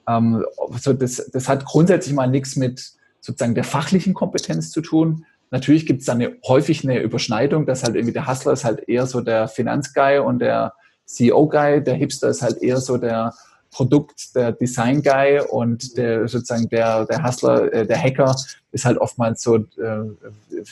[0.07, 0.45] ähm,
[0.79, 5.25] so das, das hat grundsätzlich mal nichts mit sozusagen der fachlichen Kompetenz zu tun.
[5.49, 8.87] Natürlich gibt es dann eine, häufig eine Überschneidung, dass halt irgendwie der Hustler ist halt
[8.87, 10.73] eher so der Finanzguy und der
[11.09, 13.33] CEO-Guy, der Hipster ist halt eher so der
[13.71, 18.35] Produkt, der Design-Guy und der sozusagen der, der Hustler, äh, der Hacker
[18.71, 19.61] ist halt oftmals so äh,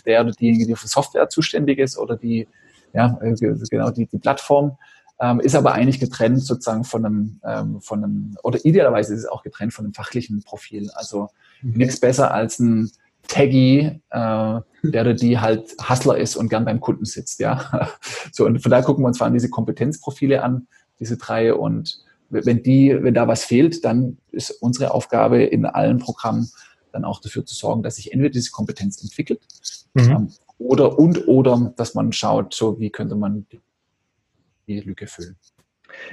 [0.05, 2.47] der oder diejenige, die für Software zuständig ist oder die,
[2.93, 3.33] ja, äh,
[3.69, 4.77] genau, die, die Plattform.
[5.19, 9.29] ähm, ist aber eigentlich getrennt sozusagen von einem, ähm, von einem, oder idealerweise ist es
[9.29, 10.89] auch getrennt von einem fachlichen Profil.
[10.93, 11.29] Also
[11.61, 11.73] mhm.
[11.77, 12.91] nichts besser als ein
[13.27, 17.89] Taggy, äh, der oder die halt Hustler ist und gern beim Kunden sitzt, ja.
[18.31, 20.67] so, und von daher gucken wir uns vor allem diese Kompetenzprofile an,
[20.99, 25.99] diese drei, und wenn die, wenn da was fehlt, dann ist unsere Aufgabe in allen
[25.99, 26.49] Programmen
[26.91, 29.41] dann auch dafür zu sorgen, dass sich entweder diese Kompetenz entwickelt
[29.93, 30.03] mhm.
[30.03, 33.45] ähm, oder und oder dass man schaut, so wie könnte man
[34.67, 35.37] die Lücke füllen.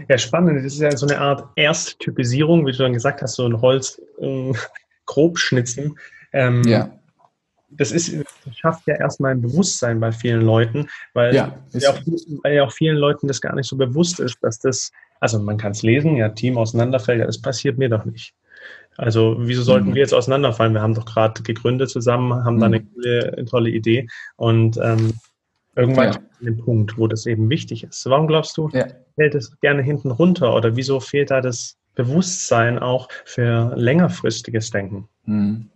[0.08, 0.58] Ja, spannend.
[0.58, 4.00] Das ist ja so eine Art Ersttypisierung, wie du dann gesagt hast, so ein Holz
[4.20, 4.52] äh,
[5.06, 5.98] grob schnitzen.
[6.32, 6.90] Ähm, ja.
[7.76, 12.00] Das, ist, das schafft ja erstmal ein Bewusstsein bei vielen Leuten, weil ja, ja auch,
[12.42, 15.56] weil ja auch vielen Leuten das gar nicht so bewusst ist, dass das, also man
[15.56, 18.34] kann es lesen, ja, Team auseinanderfällt, ja, das passiert mir doch nicht.
[18.96, 19.94] Also wieso sollten mhm.
[19.94, 20.72] wir jetzt auseinanderfallen?
[20.72, 22.60] Wir haben doch gerade gegründet zusammen, haben mhm.
[22.60, 24.06] da eine, coole, eine tolle Idee
[24.36, 25.14] und ähm,
[25.76, 26.18] Irgendwann ja.
[26.18, 28.06] an den Punkt, wo das eben wichtig ist.
[28.06, 28.86] Warum glaubst du, ja.
[29.16, 35.08] fällt es gerne hinten runter oder wieso fehlt da das Bewusstsein auch für längerfristiges Denken?
[35.24, 35.70] Hm.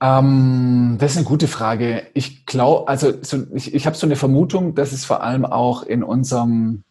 [0.00, 2.06] Ähm, das ist eine gute Frage.
[2.14, 5.82] Ich glaube, also so, ich, ich habe so eine Vermutung, dass es vor allem auch
[5.82, 6.82] in unserem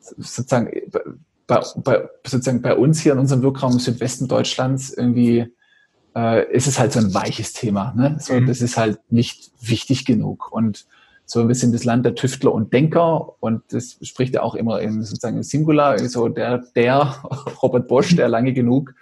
[0.00, 0.70] sozusagen
[1.46, 5.46] bei, bei, sozusagen bei uns hier in unserem Wirkraum im Südwesten Deutschlands irgendwie
[6.14, 7.92] äh, ist es halt so ein weiches Thema.
[7.96, 8.16] Ne?
[8.20, 8.46] So, mhm.
[8.46, 10.52] Das ist halt nicht wichtig genug.
[10.52, 10.86] Und
[11.26, 14.80] so, wir sind das Land der Tüftler und Denker und das spricht ja auch immer
[14.80, 17.16] im sozusagen im Singular, so der, der
[17.62, 18.94] Robert Bosch, der lange genug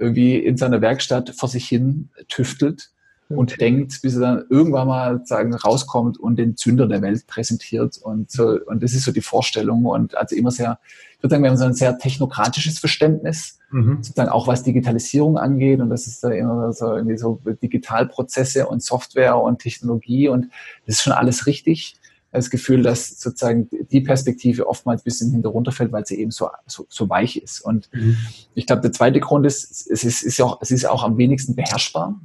[0.00, 2.90] irgendwie in seiner Werkstatt vor sich hin tüftelt
[3.28, 3.58] und okay.
[3.58, 8.30] denkt, bis er dann irgendwann mal sagen rauskommt und den Zünder der Welt präsentiert und
[8.30, 10.80] so und das ist so die Vorstellung und also immer sehr
[11.20, 13.98] ich würde sagen, wir haben so ein sehr technokratisches Verständnis, mhm.
[14.00, 15.80] sozusagen auch was Digitalisierung angeht.
[15.80, 20.46] Und das ist da immer so irgendwie so Digitalprozesse und Software und Technologie und
[20.86, 21.99] das ist schon alles richtig.
[22.32, 26.86] Das Gefühl, dass sozusagen die Perspektive oftmals ein bisschen hinterunterfällt, weil sie eben so, so,
[26.88, 27.60] so weich ist.
[27.60, 28.16] Und mhm.
[28.54, 31.18] ich glaube, der zweite Grund ist, es ist, ist ja auch, es ist auch am
[31.18, 32.20] wenigsten beherrschbar.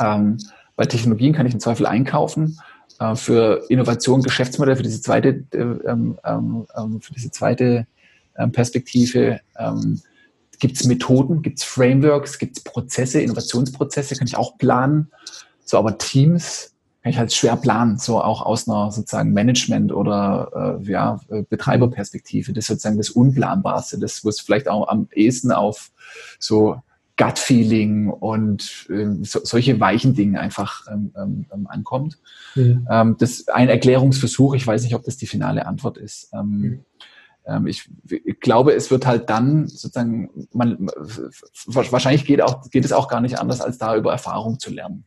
[0.00, 0.38] Ähm,
[0.76, 2.58] bei Technologien kann ich im Zweifel einkaufen
[2.98, 7.86] äh, für Innovation, Geschäftsmodell, für diese zweite, äh, ähm, ähm, ähm für diese zweite
[8.36, 9.40] ähm, Perspektive.
[9.58, 10.00] Ähm,
[10.62, 15.10] gibt es Methoden, gibt es Frameworks, gibt es Prozesse, Innovationsprozesse, kann ich auch planen.
[15.64, 16.71] So, aber Teams
[17.02, 22.52] kann ich halt schwer planen, so auch aus einer sozusagen Management- oder äh, ja, Betreiberperspektive.
[22.52, 25.90] Das ist sozusagen das Unplanbarste, das, wo es vielleicht auch am ehesten auf
[26.38, 26.80] so
[27.16, 31.12] Gut-Feeling und äh, so, solche weichen Dinge einfach ähm,
[31.52, 32.18] ähm, ankommt.
[32.54, 32.86] Mhm.
[32.90, 36.30] Ähm, das ist ein Erklärungsversuch, ich weiß nicht, ob das die finale Antwort ist.
[36.32, 36.84] Ähm, mhm.
[37.44, 40.88] Ähm, ich, ich, glaube, es wird halt dann sozusagen, man,
[41.66, 45.04] wahrscheinlich geht, auch, geht es auch gar nicht anders, als da über Erfahrung zu lernen.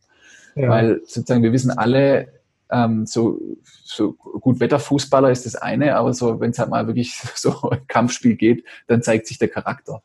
[0.56, 0.70] Ja.
[0.70, 2.30] Weil sozusagen wir wissen alle,
[2.70, 3.40] ähm, so,
[3.84, 7.86] so gut Wetterfußballer ist das eine, aber so, wenn es halt mal wirklich so ein
[7.88, 10.02] Kampfspiel geht, dann zeigt sich der Charakter.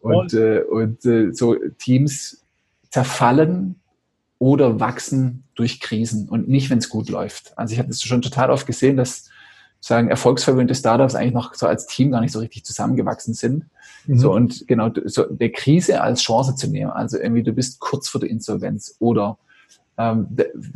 [0.00, 2.44] Und, äh, und äh, so Teams
[2.90, 3.80] zerfallen
[4.38, 7.58] oder wachsen durch Krisen und nicht, wenn es gut läuft.
[7.58, 9.28] Also ich habe das schon total oft gesehen, dass
[9.80, 13.66] sagen, erfolgsverwöhnte Startups eigentlich noch so als Team gar nicht so richtig zusammengewachsen sind.
[14.06, 14.18] Mhm.
[14.18, 16.90] So und genau, so der Krise als Chance zu nehmen.
[16.90, 19.38] Also irgendwie, du bist kurz vor der Insolvenz oder
[19.98, 20.28] ähm,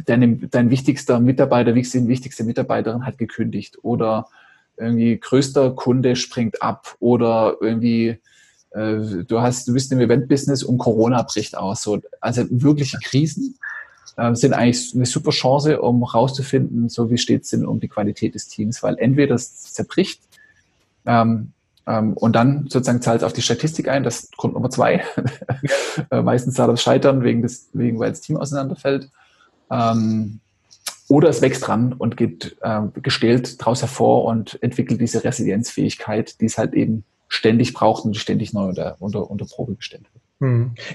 [0.05, 4.27] dein, dein wichtigster Mitarbeiter, wichtigste, wichtigste Mitarbeiterin hat gekündigt oder
[4.77, 8.19] irgendwie größter Kunde springt ab oder irgendwie
[8.75, 11.83] äh, du hast, du bist im Event-Business und Corona bricht aus.
[11.83, 13.57] So, also wirkliche Krisen
[14.17, 17.89] äh, sind eigentlich eine super Chance, um rauszufinden, so wie steht es denn um die
[17.89, 20.21] Qualität des Teams, weil entweder es zerbricht
[21.07, 21.53] ähm,
[21.85, 25.05] und dann sozusagen zahlt es auf die Statistik ein, das ist Grund Nummer zwei.
[26.11, 29.11] äh, meistens zahlt das Scheitern, wegen des, wegen, weil das Team auseinanderfällt.
[29.71, 30.41] Ähm,
[31.09, 36.47] oder es wächst dran und geht äh, gestählt daraus hervor und entwickelt diese Resilienzfähigkeit, die
[36.47, 40.05] es halt eben ständig braucht und ständig neu unter, unter, unter Probe gestellt.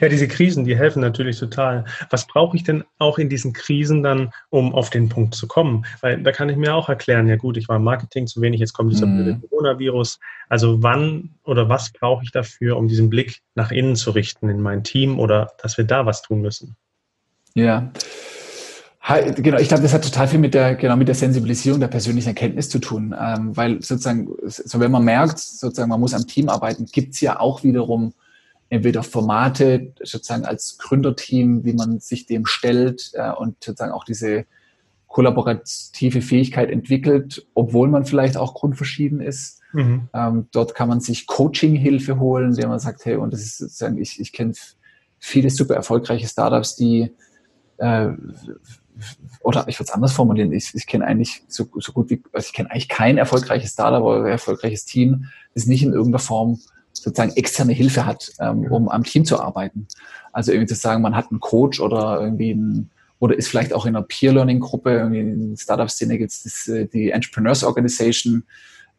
[0.02, 1.86] Ja, diese Krisen, die helfen natürlich total.
[2.10, 5.86] Was brauche ich denn auch in diesen Krisen dann, um auf den Punkt zu kommen?
[6.02, 8.60] Weil da kann ich mir auch erklären, ja gut, ich war im Marketing zu wenig,
[8.60, 9.42] jetzt kommt dieser mhm.
[9.50, 10.20] Coronavirus.
[10.50, 14.62] Also wann oder was brauche ich dafür, um diesen Blick nach innen zu richten in
[14.62, 16.76] mein Team oder dass wir da was tun müssen?
[17.54, 17.92] Ja.
[19.38, 22.28] Genau, ich glaube, das hat total viel mit der, genau, mit der Sensibilisierung der persönlichen
[22.28, 26.50] Erkenntnis zu tun, ähm, weil sozusagen, so wenn man merkt, sozusagen, man muss am Team
[26.50, 28.14] arbeiten, gibt es ja auch wiederum
[28.70, 34.46] entweder Formate sozusagen als Gründerteam, wie man sich dem stellt äh, und sozusagen auch diese
[35.08, 39.62] kollaborative Fähigkeit entwickelt, obwohl man vielleicht auch grundverschieden ist.
[39.74, 40.10] Mhm.
[40.14, 43.98] Ähm, dort kann man sich Coaching-Hilfe holen, indem man sagt, hey, und das ist sozusagen,
[43.98, 44.54] ich, ich kenne
[45.18, 47.12] viele super erfolgreiche Startups, die
[47.78, 48.10] äh,
[49.42, 52.48] oder ich würde es anders formulieren, ich, ich kenne eigentlich so, so gut wie, also
[52.48, 56.60] ich kenne eigentlich kein erfolgreiches Startup oder erfolgreiches Team, das nicht in irgendeiner Form
[57.04, 59.88] sozusagen externe Hilfe hat, ähm, um am Team zu arbeiten.
[60.32, 63.86] Also irgendwie zu sagen, man hat einen Coach oder irgendwie ein, oder ist vielleicht auch
[63.86, 68.44] in einer Peer-Learning-Gruppe, irgendwie in der Startup-Szene gibt es äh, die Entrepreneurs Organization,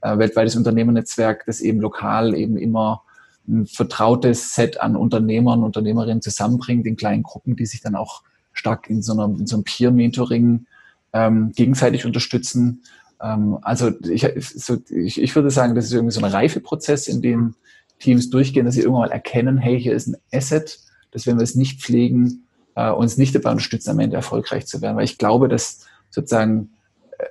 [0.00, 3.02] äh, weltweites Unternehmernetzwerk, das eben lokal eben immer
[3.48, 8.90] ein vertrautes Set an Unternehmern, Unternehmerinnen zusammenbringt in kleinen Gruppen, die sich dann auch stark
[8.90, 10.66] in so, einer, in so einem Peer-Mentoring
[11.12, 12.82] ähm, gegenseitig unterstützen.
[13.22, 17.22] Ähm, also ich, so, ich, ich würde sagen, das ist irgendwie so ein Reifeprozess, in
[17.22, 17.54] dem
[17.98, 20.78] Teams durchgehen, dass sie irgendwann mal erkennen, hey, hier ist ein Asset,
[21.10, 24.80] dass wenn wir es nicht pflegen, äh, uns nicht dabei unterstützen, am Ende erfolgreich zu
[24.80, 24.96] werden.
[24.96, 26.70] Weil ich glaube, dass sozusagen,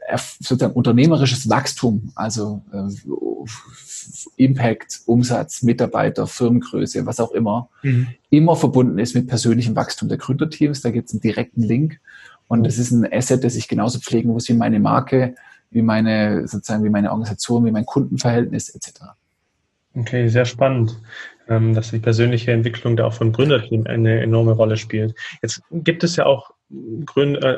[0.07, 2.89] äh, sozusagen unternehmerisches Wachstum, also äh,
[4.35, 8.07] Impact, Umsatz, Mitarbeiter, Firmengröße, was auch immer, mhm.
[8.29, 10.81] immer verbunden ist mit persönlichem Wachstum der Gründerteams.
[10.81, 11.99] Da gibt es einen direkten Link.
[12.47, 15.35] Und das ist ein Asset, das ich genauso pflegen muss wie meine Marke,
[15.69, 19.01] wie meine, sozusagen, wie meine Organisation, wie mein Kundenverhältnis etc.
[19.99, 21.01] Okay, sehr spannend,
[21.47, 25.15] ähm, dass die persönliche Entwicklung da auch von Gründerteam eine enorme Rolle spielt.
[25.41, 27.03] Jetzt gibt es ja auch äh,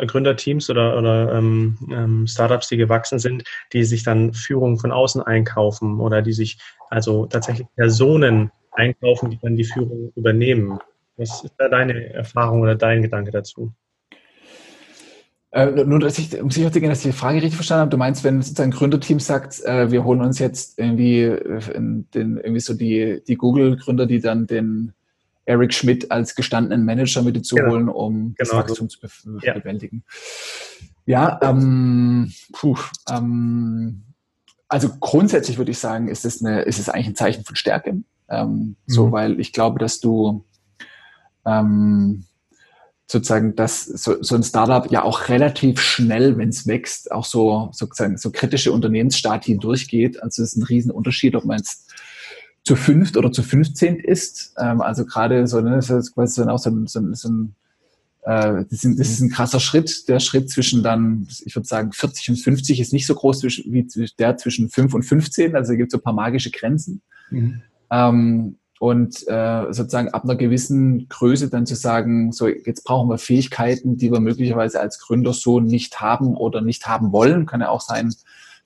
[0.05, 5.21] Gründerteams oder, oder ähm, ähm, Startups, die gewachsen sind, die sich dann Führung von außen
[5.21, 10.79] einkaufen oder die sich also tatsächlich Personen einkaufen, die dann die Führung übernehmen.
[11.17, 13.73] Was ist da deine Erfahrung oder dein Gedanke dazu?
[15.51, 17.91] Äh, nur, dass ich, um sicher zu gehen, dass ich die Frage richtig verstanden habe,
[17.91, 22.37] du meinst, wenn sozusagen ein Gründerteam sagt, äh, wir holen uns jetzt irgendwie, äh, den,
[22.37, 24.93] irgendwie so die, die Google-Gründer, die dann den
[25.45, 27.71] Eric Schmidt als gestandenen Manager mit dazu genau.
[27.71, 28.35] holen, um genau.
[28.37, 29.09] das Wachstum zu be
[29.41, 29.53] ja.
[29.55, 30.03] bewältigen.
[31.07, 32.77] Ja, ähm, puh,
[33.09, 34.03] ähm,
[34.67, 38.03] also grundsätzlich würde ich sagen, ist es, eine, ist es eigentlich ein Zeichen von Stärke.
[38.29, 38.75] Ähm, mhm.
[38.85, 40.45] So, weil ich glaube, dass du
[41.47, 42.25] ähm,
[43.11, 47.69] sozusagen, dass so, so ein Startup ja auch relativ schnell, wenn es wächst, auch so
[47.71, 50.21] sozusagen so kritische Unternehmensstati durchgeht.
[50.21, 51.91] Also es ist ein Riesenunterschied, ob man jetzt
[52.63, 54.53] zu fünft oder zu fünfzehnt ist.
[54.59, 57.55] Ähm, also gerade so, ne, das ist quasi dann auch so, so, so ein
[58.21, 60.07] äh, das, ist, das ist ein krasser Schritt.
[60.07, 63.87] Der Schritt zwischen dann, ich würde sagen, 40 und 50 ist nicht so groß wie
[64.19, 65.55] der zwischen 5 und 15.
[65.55, 67.01] Also es gibt so ein paar magische Grenzen.
[67.31, 67.61] Mhm.
[67.89, 73.17] Ähm, und äh, sozusagen ab einer gewissen Größe dann zu sagen, so jetzt brauchen wir
[73.17, 77.45] Fähigkeiten, die wir möglicherweise als Gründer so nicht haben oder nicht haben wollen.
[77.45, 78.13] Kann ja auch sein,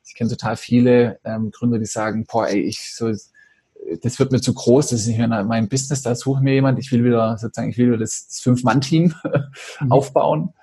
[0.06, 3.12] ich kenne total viele ähm, Gründer, die sagen, boah, ey, ich so
[4.02, 6.54] das wird mir zu groß, das ist nicht mehr mein Business, da suche ich mir
[6.54, 9.14] jemand, ich will wieder sozusagen, ich will wieder das, das Fünf-Mann-Team
[9.82, 9.92] mhm.
[9.92, 10.54] aufbauen.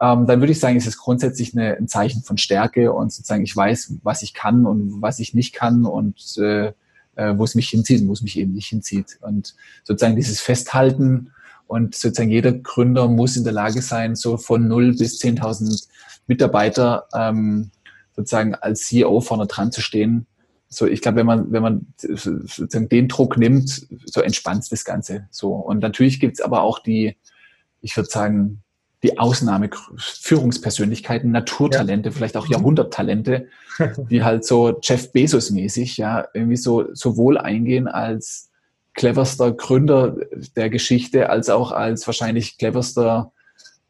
[0.00, 3.44] Ähm, dann würde ich sagen, ist es grundsätzlich eine, ein Zeichen von Stärke und sozusagen
[3.44, 6.72] ich weiß, was ich kann und was ich nicht kann und äh,
[7.16, 9.18] äh, wo es mich hinzieht und wo es mich eben nicht hinzieht.
[9.20, 11.30] Und sozusagen dieses Festhalten
[11.66, 15.88] und sozusagen jeder Gründer muss in der Lage sein, so von null bis 10.000
[16.26, 17.70] Mitarbeiter ähm,
[18.14, 20.26] sozusagen als CEO vorne dran zu stehen
[20.74, 25.28] so, ich glaube, wenn man, wenn man sozusagen den Druck nimmt, so entspannt das Ganze.
[25.30, 25.52] So.
[25.54, 27.16] Und natürlich gibt's aber auch die,
[27.80, 28.62] ich würde sagen,
[29.04, 32.14] die Ausnahme Führungspersönlichkeiten, Naturtalente, ja.
[32.14, 33.48] vielleicht auch Jahrhunderttalente,
[34.10, 38.50] die halt so Jeff Bezos mäßig, ja, irgendwie so sowohl eingehen als
[38.94, 40.16] cleverster Gründer
[40.56, 43.32] der Geschichte, als auch als wahrscheinlich cleverster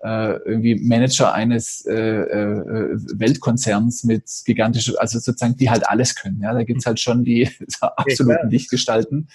[0.03, 6.41] äh, irgendwie Manager eines äh, äh, Weltkonzerns mit gigantischen, also sozusagen, die halt alles können.
[6.43, 7.49] Ja, da gibt's halt schon die
[7.81, 9.29] absoluten Lichtgestalten.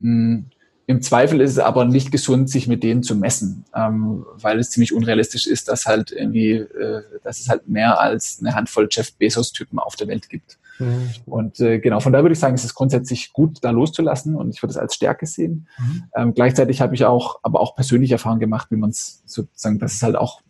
[0.00, 0.50] Mhm.
[0.86, 4.70] Im Zweifel ist es aber nicht gesund, sich mit denen zu messen, ähm, weil es
[4.70, 9.14] ziemlich unrealistisch ist, dass halt irgendwie, äh, dass es halt mehr als eine Handvoll Jeff
[9.14, 10.58] Bezos-Typen auf der Welt gibt.
[10.78, 11.10] Mhm.
[11.26, 14.50] Und äh, genau, von da würde ich sagen, ist es grundsätzlich gut, da loszulassen und
[14.54, 15.68] ich würde es als Stärke sehen.
[15.78, 16.02] Mhm.
[16.14, 19.94] Ähm, gleichzeitig habe ich auch, aber auch persönliche Erfahrungen gemacht, wie man es sozusagen, dass
[19.94, 20.42] es halt auch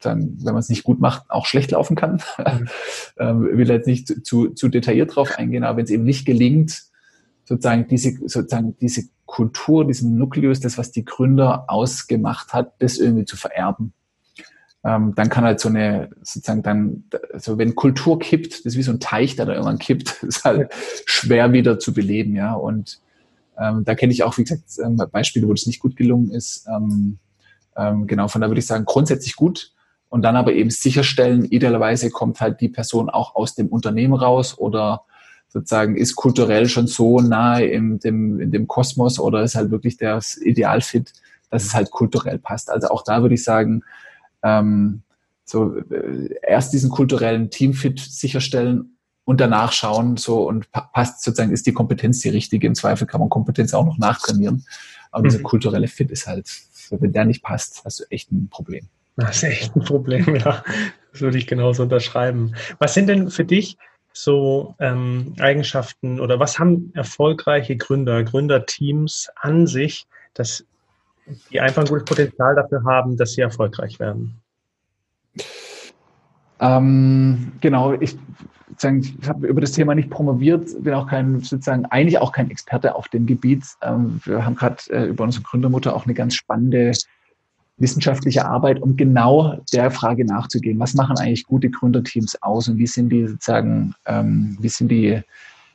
[0.00, 2.22] dann, wenn man es nicht gut macht, auch schlecht laufen kann.
[2.38, 2.68] Mhm.
[3.18, 6.87] ähm, will jetzt nicht zu, zu detailliert drauf eingehen, aber wenn es eben nicht gelingt,
[7.48, 13.24] sozusagen diese, sozusagen diese Kultur, diesen Nukleus, das, was die Gründer ausgemacht hat, das irgendwie
[13.24, 13.92] zu vererben
[14.84, 18.82] ähm, dann kann halt so eine, sozusagen dann, also wenn Kultur kippt, das ist wie
[18.82, 20.72] so ein Teich, der da irgendwann kippt, ist halt
[21.04, 22.54] schwer wieder zu beleben, ja.
[22.54, 23.00] Und
[23.58, 26.66] ähm, da kenne ich auch, wie gesagt, ähm, Beispiele, wo das nicht gut gelungen ist.
[26.68, 27.18] Ähm,
[27.76, 29.72] ähm, genau, von da würde ich sagen, grundsätzlich gut.
[30.10, 34.56] Und dann aber eben sicherstellen, idealerweise kommt halt die Person auch aus dem Unternehmen raus
[34.56, 35.02] oder
[35.48, 39.96] sozusagen ist kulturell schon so nahe in dem, in dem Kosmos oder ist halt wirklich
[39.96, 41.12] das Idealfit,
[41.50, 42.70] dass es halt kulturell passt.
[42.70, 43.82] Also auch da würde ich sagen,
[44.42, 45.02] ähm,
[45.44, 51.66] so äh, erst diesen kulturellen Teamfit sicherstellen und danach schauen, so und passt sozusagen, ist
[51.66, 52.66] die Kompetenz die richtige?
[52.66, 54.64] Im Zweifel kann man Kompetenz auch noch nachtrainieren.
[55.10, 55.30] Aber mhm.
[55.30, 56.50] dieser kulturelle Fit ist halt,
[56.90, 58.86] wenn der nicht passt, hast du echt ein Problem.
[59.16, 60.62] Das ist echt ein Problem, ja.
[61.12, 62.54] Das würde ich genauso unterschreiben.
[62.78, 63.76] Was sind denn für dich
[64.22, 70.64] so ähm, Eigenschaften oder was haben erfolgreiche Gründer, Gründerteams an sich, dass
[71.50, 74.40] die einfach ein gutes Potenzial dafür haben, dass sie erfolgreich werden?
[76.60, 78.18] Ähm, genau, ich,
[78.82, 82.96] ich habe über das Thema nicht promoviert, bin auch kein, sozusagen eigentlich auch kein Experte
[82.96, 83.64] auf dem Gebiet.
[83.82, 86.92] Ähm, wir haben gerade äh, über unsere Gründermutter auch eine ganz spannende
[87.78, 90.78] wissenschaftliche Arbeit, um genau der Frage nachzugehen.
[90.78, 95.20] Was machen eigentlich gute Gründerteams aus und wie sind die sozusagen, ähm, wie sind die,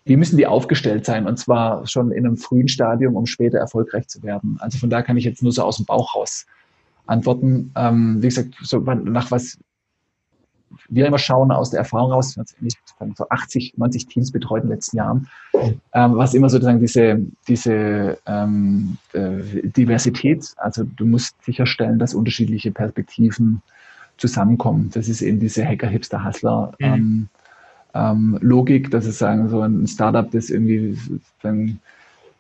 [0.06, 1.26] wie müssen die aufgestellt sein?
[1.26, 4.58] Und zwar schon in einem frühen Stadium, um später erfolgreich zu werden.
[4.60, 6.46] Also von da kann ich jetzt nur so aus dem Bauch raus
[7.06, 7.72] antworten.
[7.76, 9.58] Ähm, wie gesagt, so nach was
[10.90, 12.76] wir immer schauen aus der Erfahrung raus, ich
[13.16, 15.28] so 80, 90 Teams betreut in den letzten Jahren,
[15.94, 22.72] ähm, was immer sozusagen diese, diese ähm, äh, Diversität, also du musst sicherstellen, dass unterschiedliche
[22.72, 23.62] Perspektiven
[24.18, 24.90] zusammenkommen.
[24.94, 26.74] Das ist eben diese Hacker-Hipster-Hustler.
[26.80, 26.86] Mhm.
[26.86, 27.30] Ähm,
[27.96, 31.80] ähm, Logik, dass es sagen, so ein Startup, das irgendwie sozusagen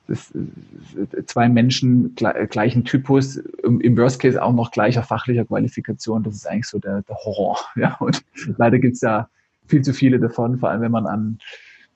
[0.07, 6.35] das, äh, zwei Menschen gleichen Typus, im Worst Case auch noch gleicher fachlicher Qualifikation, das
[6.35, 7.59] ist eigentlich so der, der Horror.
[7.75, 8.23] Ja, und
[8.57, 9.29] leider gibt es ja
[9.67, 11.39] viel zu viele davon, vor allem wenn man an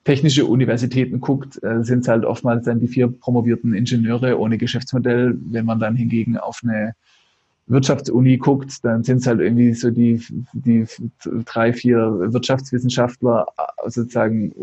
[0.07, 5.37] technische Universitäten guckt, äh, sind es halt oftmals dann die vier promovierten Ingenieure ohne Geschäftsmodell.
[5.51, 6.93] Wenn man dann hingegen auf eine
[7.67, 10.85] Wirtschaftsuni guckt, dann sind es halt irgendwie so die, die
[11.43, 14.53] drei, vier Wirtschaftswissenschaftler äh, sozusagen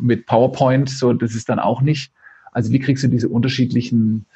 [0.00, 2.12] mit PowerPoint, so das ist dann auch nicht.
[2.52, 4.26] Also wie kriegst du diese unterschiedlichen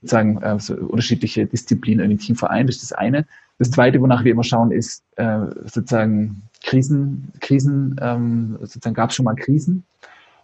[0.00, 2.68] sozusagen äh, so unterschiedliche Disziplinen in ein Team vereint?
[2.68, 3.26] Das ist das eine.
[3.58, 9.16] Das zweite, wonach wir immer schauen, ist äh, sozusagen Krisen, Krisen, ähm, sozusagen gab es
[9.16, 9.84] schon mal Krisen.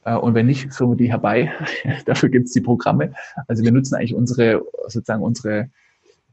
[0.04, 1.52] Äh, und wenn nicht, führen wir die herbei.
[2.06, 3.12] Dafür gibt es die Programme.
[3.48, 5.70] Also wir nutzen eigentlich unsere, sozusagen unsere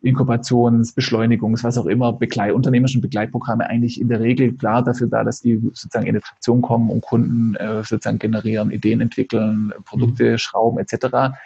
[0.04, 5.24] Inkubations-, Beschleunigungs-, was auch immer, Begleit unternehmerischen Begleitprogramme eigentlich in der Regel klar dafür da,
[5.24, 10.32] dass die sozusagen in die Traktion kommen und Kunden äh, sozusagen generieren, Ideen entwickeln, Produkte
[10.32, 10.38] mhm.
[10.38, 11.38] schrauben etc.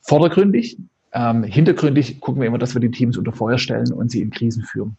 [0.00, 0.78] Vordergründig,
[1.12, 4.30] ähm, hintergründig gucken wir immer, dass wir die Teams unter Feuer stellen und sie in
[4.30, 4.96] Krisen führen.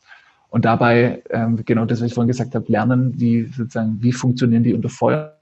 [0.49, 4.63] Und dabei, ähm, genau das, was ich vorhin gesagt habe, lernen, wie sozusagen, wie funktionieren
[4.63, 5.35] die unter Feuer,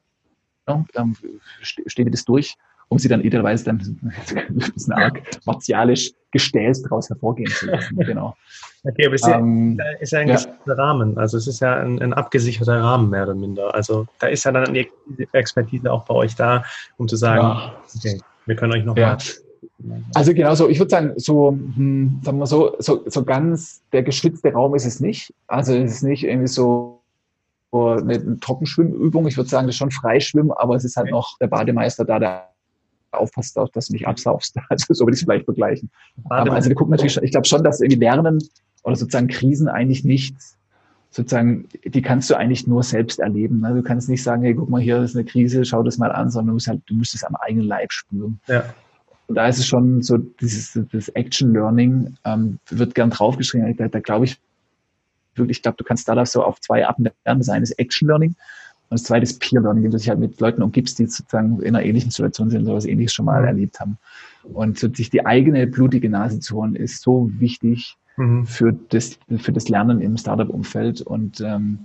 [0.67, 1.15] ähm,
[1.61, 2.57] stehen wir das durch
[2.89, 3.77] um sie dann idealerweise dann
[4.35, 7.97] ein bisschen arg martialisch gestählt daraus hervorgehen zu lassen.
[8.05, 8.35] Genau.
[8.83, 10.37] Okay, aber es ist, ähm, ja, ist ja ein ja.
[10.67, 11.17] Rahmen.
[11.17, 13.73] Also es ist ja ein, ein, abgesicherter Rahmen mehr oder minder.
[13.75, 14.89] Also da ist ja dann die
[15.33, 16.63] Expertise auch bei euch da,
[16.97, 17.75] um zu sagen, ja.
[17.95, 19.09] okay, wir können euch noch ja.
[19.09, 19.17] mal
[20.13, 24.03] also genau so, ich würde sagen, so, hm, sagen wir so, so, so ganz der
[24.03, 25.33] geschützte Raum ist es nicht.
[25.47, 27.01] Also es ist nicht irgendwie so
[27.71, 29.27] eine Trockenschwimmübung.
[29.27, 31.13] Ich würde sagen, das ist schon Freischwimmen, aber es ist halt okay.
[31.13, 32.49] noch der Bademeister da, der
[33.11, 34.55] aufpasst, dass du nicht absaufst.
[34.69, 35.89] Also so würde ich es vielleicht vergleichen.
[36.29, 38.39] Aber also wir gucken natürlich schon, ich glaube schon, dass irgendwie Lernen
[38.83, 40.35] oder sozusagen Krisen eigentlich nicht
[41.09, 43.61] sozusagen, die kannst du eigentlich nur selbst erleben.
[43.61, 43.73] Ne?
[43.73, 46.29] Du kannst nicht sagen, hey, guck mal, hier ist eine Krise, schau das mal an,
[46.29, 48.39] sondern du musst halt, du musst es am eigenen Leib spüren.
[48.47, 48.63] Ja.
[49.27, 53.75] Und da ist es schon so, dieses das Action Learning ähm, wird gern draufgeschrieben.
[53.75, 54.39] Da, da glaube ich
[55.35, 57.39] wirklich, ich glaube, du kannst da so auf zwei Arten lernen.
[57.39, 58.35] Das eine ist Action Learning
[58.89, 61.61] und das zweite ist Peer Learning, indem du dich halt mit Leuten umgibst, die sozusagen
[61.61, 63.47] in einer ähnlichen Situation sind, sowas ähnliches schon mal mhm.
[63.47, 63.97] erlebt haben.
[64.43, 68.45] Und so sich die eigene blutige Nase zu holen, ist so wichtig mhm.
[68.45, 71.01] für, das, für das Lernen im Startup-Umfeld.
[71.01, 71.79] Und ähm,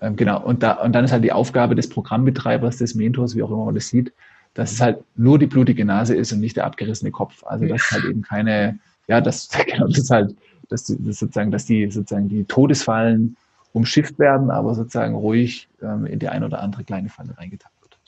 [0.00, 3.42] ähm, genau, und, da, und dann ist halt die Aufgabe des Programmbetreibers, des Mentors, wie
[3.42, 4.12] auch immer man das sieht,
[4.54, 7.44] dass es halt nur die blutige Nase ist und nicht der abgerissene Kopf.
[7.44, 10.34] Also das ist halt eben keine, ja, das, genau, das ist halt,
[10.70, 13.36] dass, das sozusagen, dass die sozusagen die Todesfallen
[13.76, 17.98] umschifft werden, aber sozusagen ruhig ähm, in die eine oder andere kleine Falle reingetappt wird.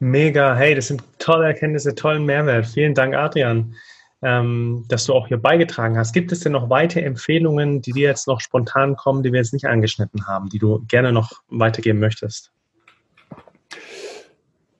[0.00, 2.66] Mega, hey, das sind tolle Erkenntnisse, tollen Mehrwert.
[2.66, 3.74] Vielen Dank, Adrian,
[4.20, 6.12] ähm, dass du auch hier beigetragen hast.
[6.12, 9.54] Gibt es denn noch weitere Empfehlungen, die dir jetzt noch spontan kommen, die wir jetzt
[9.54, 12.52] nicht angeschnitten haben, die du gerne noch weitergeben möchtest?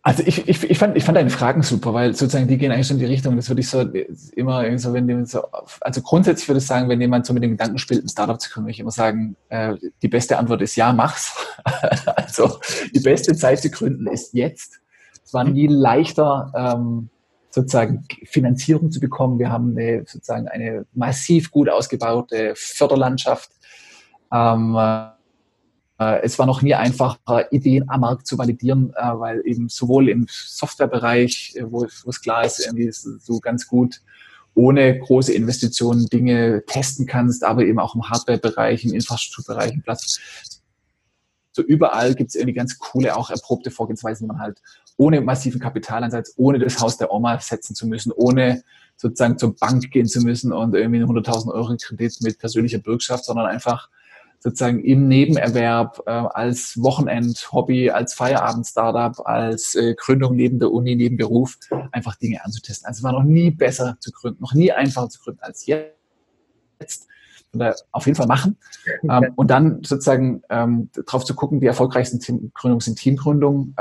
[0.02, 2.87] Also ich, ich, ich, fand, ich fand deine Fragen super, weil sozusagen die gehen eigentlich
[2.87, 3.37] schon in die Richtung.
[3.37, 3.80] Das würde ich so
[4.32, 5.42] immer so, wenn die so,
[5.80, 8.48] also grundsätzlich würde ich sagen, wenn jemand so mit dem Gedanken spielt, ein Startup zu
[8.48, 11.34] gründen, würde ich immer sagen, äh, die beste Antwort ist ja, mach's.
[12.16, 12.58] also
[12.94, 14.80] die beste Zeit zu gründen ist jetzt.
[15.24, 17.11] Es war nie leichter, ähm,
[17.50, 19.38] sozusagen Finanzierung zu bekommen.
[19.38, 23.50] Wir haben eine, sozusagen eine massiv gut ausgebaute Förderlandschaft.
[24.32, 25.17] Ähm, äh,
[25.99, 30.26] es war noch nie einfacher, Ideen am Markt zu validieren, äh, weil eben sowohl im
[30.28, 34.01] Softwarebereich, äh, wo, es klar ist, irgendwie so ganz gut
[34.55, 40.18] ohne große Investitionen Dinge testen kannst, aber eben auch im Hardware-Bereich, im Infrastrukturbereich, im Platz.
[41.53, 44.61] So überall gibt es irgendwie ganz coole, auch erprobte Vorgehensweisen, die man halt
[44.96, 48.62] ohne massiven Kapitaleinsatz, ohne das Haus der Oma setzen zu müssen, ohne
[48.96, 53.46] sozusagen zur Bank gehen zu müssen und irgendwie 100.000 Euro Kredit mit persönlicher Bürgschaft, sondern
[53.46, 53.88] einfach
[54.41, 61.16] sozusagen im Nebenerwerb, äh, als Wochenend-Hobby, als Feierabend-Startup, als äh, Gründung neben der Uni, neben
[61.16, 61.59] Beruf,
[61.93, 62.86] einfach Dinge anzutesten.
[62.86, 67.09] Also es war noch nie besser zu gründen, noch nie einfacher zu gründen als jetzt.
[67.55, 68.57] Oder auf jeden Fall machen.
[69.09, 73.76] Ähm, und dann sozusagen ähm, drauf zu gucken, die erfolgreichsten Team Gründungen sind Teamgründungen.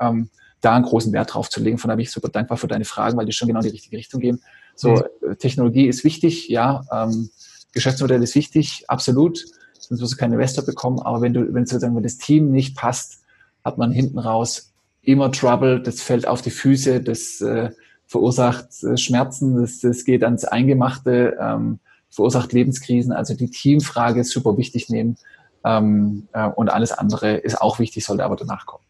[0.00, 0.30] Ähm,
[0.60, 1.78] da einen großen Wert drauf zu legen.
[1.78, 3.72] Von daher bin ich super dankbar für deine Fragen, weil die schon genau in die
[3.72, 4.42] richtige Richtung gehen.
[4.74, 5.38] So, mhm.
[5.38, 6.84] Technologie ist wichtig, ja.
[6.90, 7.30] Ähm,
[7.76, 9.44] Geschäftsmodell ist wichtig, absolut.
[9.78, 10.98] Sonst wirst du keinen Investor bekommen.
[11.00, 13.22] Aber wenn du, wenn sozusagen, wenn das Team nicht passt,
[13.64, 14.72] hat man hinten raus
[15.02, 15.80] immer Trouble.
[15.80, 17.70] Das fällt auf die Füße, das äh,
[18.06, 23.12] verursacht äh, Schmerzen, das, das geht ans Eingemachte, ähm, verursacht Lebenskrisen.
[23.12, 25.18] Also die Teamfrage ist super wichtig nehmen.
[25.62, 28.84] Ähm, äh, und alles andere ist auch wichtig, sollte aber danach kommen.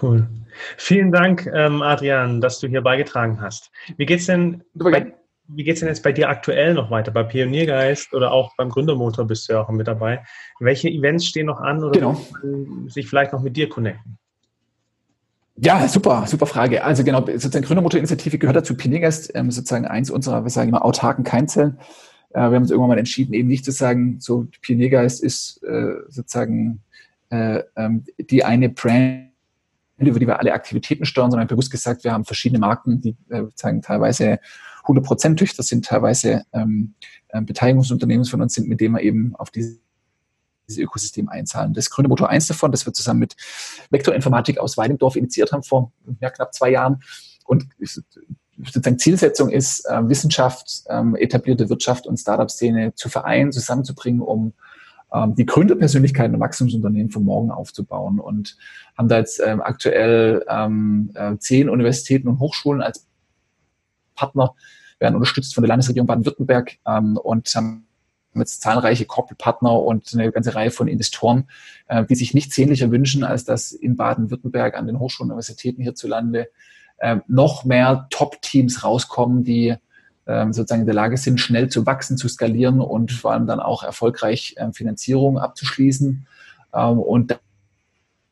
[0.00, 0.28] Cool.
[0.76, 3.72] Vielen Dank, ähm, Adrian, dass du hier beigetragen hast.
[3.96, 5.14] Wie geht's denn bei,
[5.54, 7.10] wie geht's denn jetzt bei dir aktuell noch weiter?
[7.10, 10.24] Bei Pioniergeist oder auch beim Gründermotor bist du ja auch mit dabei.
[10.58, 12.20] Welche Events stehen noch an oder genau.
[12.88, 14.18] sich vielleicht noch mit dir connecten?
[15.56, 16.82] Ja, super, super Frage.
[16.84, 21.22] Also genau, sozusagen Gründermotor-Initiative gehört dazu Pioniergeist, ähm, sozusagen eins unserer, wir sagen immer, autarken
[21.22, 21.78] Keimzellen.
[22.30, 25.96] Äh, wir haben uns irgendwann mal entschieden, eben nicht zu sagen, so Pioniergeist ist äh,
[26.08, 26.80] sozusagen
[27.28, 29.28] äh, ähm, die eine Brand,
[29.98, 33.44] über die wir alle Aktivitäten steuern, sondern bewusst gesagt, wir haben verschiedene Marken, die äh,
[33.54, 34.38] zeigen teilweise
[34.90, 36.94] 100 Prozent Töchter sind teilweise ähm,
[37.28, 39.78] äh, Beteiligungsunternehmen von uns sind, mit denen wir eben auf diese
[40.70, 41.74] dieses Ökosystem einzahlen.
[41.74, 43.36] Das Gründermotor 1 davon, das wir zusammen mit
[43.90, 47.02] Vektorinformatik aus Weidendorf initiiert haben vor ja, knapp zwei Jahren.
[47.44, 47.66] Und
[48.64, 54.52] sozusagen Zielsetzung ist, äh, Wissenschaft, ähm, etablierte Wirtschaft und Startup-Szene zu vereinen, zusammenzubringen, um
[55.12, 58.56] ähm, die Gründerpersönlichkeiten und Wachstumsunternehmen von morgen aufzubauen und
[58.96, 63.06] haben da jetzt ähm, aktuell ähm, äh, zehn Universitäten und Hochschulen als
[64.14, 64.54] Partner,
[65.00, 67.86] werden unterstützt von der Landesregierung Baden-Württemberg ähm, und haben
[68.34, 71.48] jetzt zahlreiche Corporate-Partner und eine ganze Reihe von Investoren,
[71.88, 75.82] äh, die sich nichts sehnlicher wünschen, als dass in Baden-Württemberg an den Hochschulen und Universitäten
[75.82, 76.48] hierzulande
[76.98, 79.74] äh, noch mehr Top-Teams rauskommen, die
[80.26, 83.58] ähm, sozusagen in der Lage sind, schnell zu wachsen, zu skalieren und vor allem dann
[83.58, 86.26] auch erfolgreich ähm, Finanzierung abzuschließen.
[86.72, 87.38] Ähm, und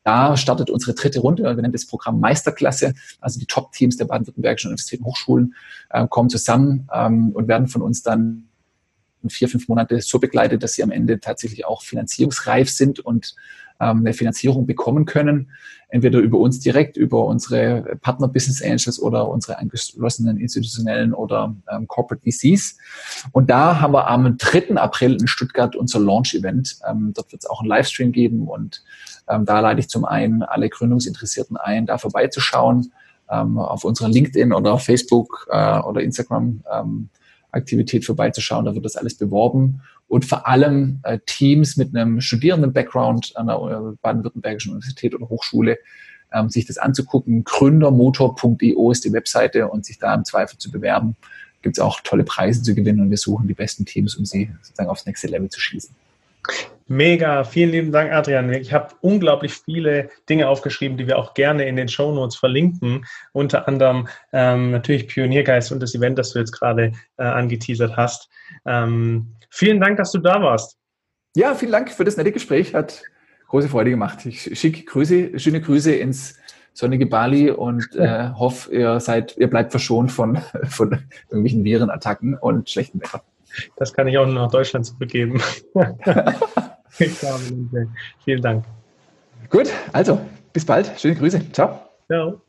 [0.09, 1.43] da startet unsere dritte Runde.
[1.43, 2.95] Wir nennen das Programm Meisterklasse.
[3.21, 5.55] Also die Top-Teams der baden-württembergischen Universitäten und Hochschulen
[5.91, 8.45] äh, kommen zusammen ähm, und werden von uns dann
[9.27, 13.35] vier, fünf Monate so begleitet, dass sie am Ende tatsächlich auch finanzierungsreif sind und
[13.79, 15.51] ähm, eine Finanzierung bekommen können,
[15.89, 21.87] entweder über uns direkt, über unsere Partner Business Angels oder unsere angeschlossenen institutionellen oder ähm,
[21.87, 22.77] Corporate VCs.
[23.31, 24.75] Und da haben wir am 3.
[24.75, 26.79] April in Stuttgart unser Launch-Event.
[26.87, 28.83] Ähm, dort wird es auch einen Livestream geben und
[29.27, 32.91] ähm, da lade ich zum einen alle Gründungsinteressierten ein, da vorbeizuschauen
[33.29, 37.09] ähm, auf unserer LinkedIn oder Facebook äh, oder Instagram ähm,
[37.51, 38.65] Aktivität vorbeizuschauen.
[38.65, 43.55] Da wird das alles beworben und vor allem äh, Teams mit einem Studierenden-Background an der
[43.55, 45.77] äh, Baden-Württembergischen Universität oder Hochschule
[46.33, 47.43] ähm, sich das anzugucken.
[47.43, 51.15] Gründermotor.io ist die Webseite und sich da im Zweifel zu bewerben.
[51.61, 54.49] Gibt es auch tolle Preise zu gewinnen und wir suchen die besten Teams, um sie
[54.61, 55.93] sozusagen aufs nächste Level zu schießen.
[56.91, 58.51] Mega, vielen lieben Dank, Adrian.
[58.51, 63.05] Ich habe unglaublich viele Dinge aufgeschrieben, die wir auch gerne in den Show Notes verlinken.
[63.31, 68.27] Unter anderem ähm, natürlich Pioniergeist und das Event, das du jetzt gerade äh, angeteasert hast.
[68.65, 70.79] Ähm, vielen Dank, dass du da warst.
[71.35, 72.73] Ja, vielen Dank für das nette Gespräch.
[72.73, 73.03] Hat
[73.49, 74.25] große Freude gemacht.
[74.25, 76.39] Ich schicke Grüße, schöne Grüße ins
[76.73, 82.67] sonnige Bali und äh, hoffe, ihr seid, ihr bleibt verschont von, von irgendwelchen Virenattacken und
[82.67, 83.21] schlechtem Wetter.
[83.75, 85.39] Das kann ich auch nur nach Deutschland zurückgeben.
[86.91, 88.65] Vielen Dank.
[89.49, 90.19] Gut, also
[90.53, 90.91] bis bald.
[90.99, 91.51] Schöne Grüße.
[91.51, 91.79] Ciao.
[92.07, 92.41] Ciao.